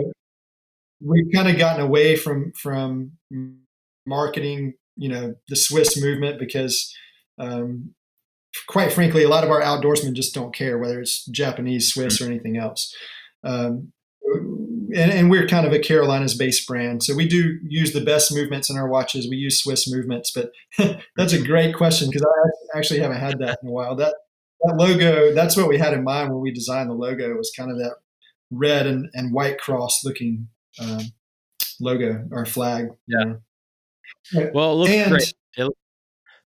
[1.05, 3.13] we've kind of gotten away from from
[4.07, 6.95] marketing, you know, the Swiss movement because
[7.39, 7.95] um,
[8.66, 12.27] quite frankly, a lot of our outdoorsmen just don't care whether it's Japanese, Swiss, or
[12.27, 12.95] anything else.
[13.45, 13.93] Um,
[14.95, 17.03] and, and, we're kind of a Carolinas based brand.
[17.03, 19.29] So we do use the best movements in our watches.
[19.29, 20.53] We use Swiss movements, but
[21.16, 23.97] that's a great question because I actually haven't had that in a while.
[23.97, 24.15] That,
[24.62, 27.31] that logo, that's what we had in mind when we designed the logo.
[27.31, 27.97] It was kind of that
[28.51, 30.49] red and, and white cross looking
[30.81, 31.01] um,
[31.81, 32.91] logo or flag.
[33.09, 33.19] Yeah.
[33.19, 34.51] You know.
[34.55, 35.35] Well, it looks and, great.
[35.57, 35.73] It,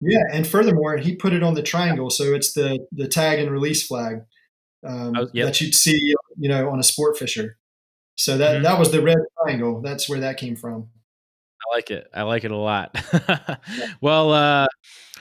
[0.03, 3.51] yeah, and furthermore, he put it on the triangle, so it's the the tag and
[3.51, 4.23] release flag
[4.87, 5.47] um, yep.
[5.47, 7.57] that you'd see you know, on a sport fisher.
[8.17, 8.63] So that mm-hmm.
[8.65, 9.81] that was the red triangle.
[9.81, 10.89] That's where that came from.
[11.61, 12.09] I like it.
[12.13, 12.97] I like it a lot.
[14.01, 14.67] well, uh,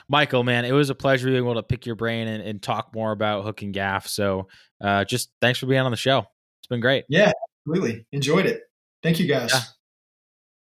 [0.08, 2.92] Michael, man, it was a pleasure being able to pick your brain and, and talk
[2.94, 4.08] more about hook and gaff.
[4.08, 4.48] So,
[4.80, 6.26] uh, just thanks for being on the show.
[6.60, 7.04] It's been great.
[7.08, 7.32] Yeah,
[7.66, 8.06] absolutely.
[8.12, 8.62] Enjoyed it.
[9.02, 9.52] Thank you guys.
[9.52, 9.60] Yeah.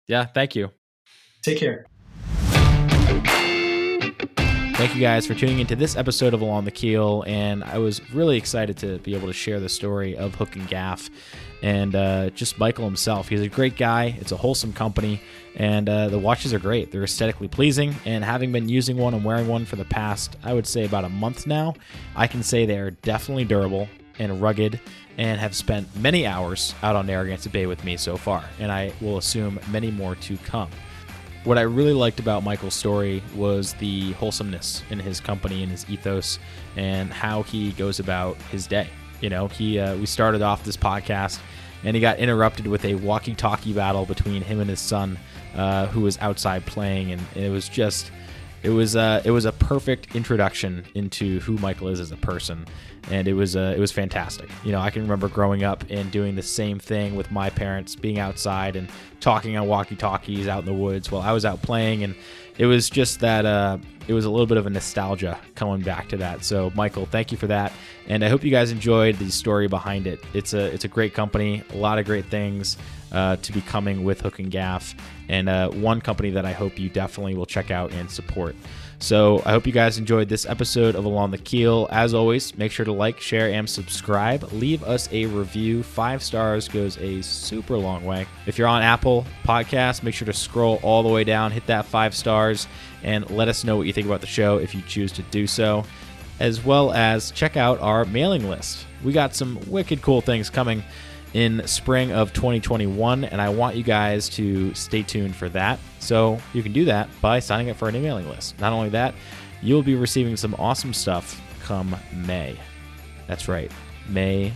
[0.08, 0.70] yeah thank you.
[1.42, 1.88] Take care.
[4.84, 7.24] Thank you guys for tuning into this episode of Along the Keel.
[7.26, 10.68] And I was really excited to be able to share the story of Hook and
[10.68, 11.10] Gaff
[11.62, 13.30] and uh, just Michael himself.
[13.30, 14.18] He's a great guy.
[14.20, 15.22] It's a wholesome company,
[15.56, 16.92] and uh, the watches are great.
[16.92, 20.54] They're aesthetically pleasing, and having been using one and wearing one for the past, I
[20.54, 21.76] would say, about a month now,
[22.14, 23.88] I can say they are definitely durable
[24.20, 24.82] and rugged
[25.18, 28.92] and have spent many hours out on Narragansett Bay with me so far, and I
[29.00, 30.70] will assume many more to come.
[31.44, 35.86] What I really liked about Michael's story was the wholesomeness in his company and his
[35.90, 36.40] ethos
[36.78, 38.88] and how he goes about his day.
[39.20, 41.40] You know, he uh, we started off this podcast
[41.84, 45.20] and he got interrupted with a walkie-talkie battle between him and his son,
[45.54, 48.10] uh, who was outside playing, and it was just
[48.64, 52.66] it was uh, it was a perfect introduction into who Michael is as a person,
[53.12, 54.50] and it was uh, it was fantastic.
[54.64, 57.96] You know, I can remember growing up and doing the same thing with my parents,
[57.96, 62.04] being outside and talking on walkie-talkies out in the woods while I was out playing,
[62.04, 62.16] and
[62.58, 63.78] it was just that uh,
[64.08, 66.46] it was a little bit of a nostalgia coming back to that.
[66.46, 67.74] So, Michael, thank you for that,
[68.08, 70.24] and I hope you guys enjoyed the story behind it.
[70.34, 72.78] It's a it's a great company, a lot of great things
[73.12, 74.96] uh, to be coming with Hook and Gaff,
[75.30, 78.56] and uh, one company that I hope you definitely will check out and support.
[79.00, 81.90] So I hope you guys enjoyed this episode of Along the Keel.
[81.92, 84.44] As always, make sure to like, share, and subscribe.
[84.54, 85.84] Leave us a review.
[85.84, 88.26] Five stars goes a super long way.
[88.46, 91.86] If you're on Apple Podcasts, make sure to scroll all the way down, hit that
[91.86, 92.66] five stars,
[93.04, 95.48] and let us know what you think about the show if you choose to do
[95.48, 95.84] so.
[96.40, 98.86] As well as check out our mailing list.
[99.04, 100.82] We got some wicked cool things coming
[101.34, 105.80] in spring of 2021, and I want you guys to stay tuned for that.
[106.00, 108.60] So you can do that by signing up for an emailing list.
[108.60, 109.16] Not only that,
[109.62, 112.58] you'll be receiving some awesome stuff come May.
[113.28, 113.72] That's right,
[114.08, 114.54] May,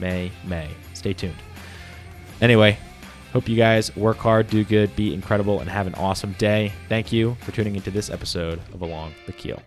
[0.00, 0.68] May, May.
[0.94, 1.36] Stay tuned.
[2.40, 2.78] Anyway,
[3.32, 6.72] hope you guys work hard, do good, be incredible, and have an awesome day.
[6.88, 9.62] Thank you for tuning into this episode of Along the Keel.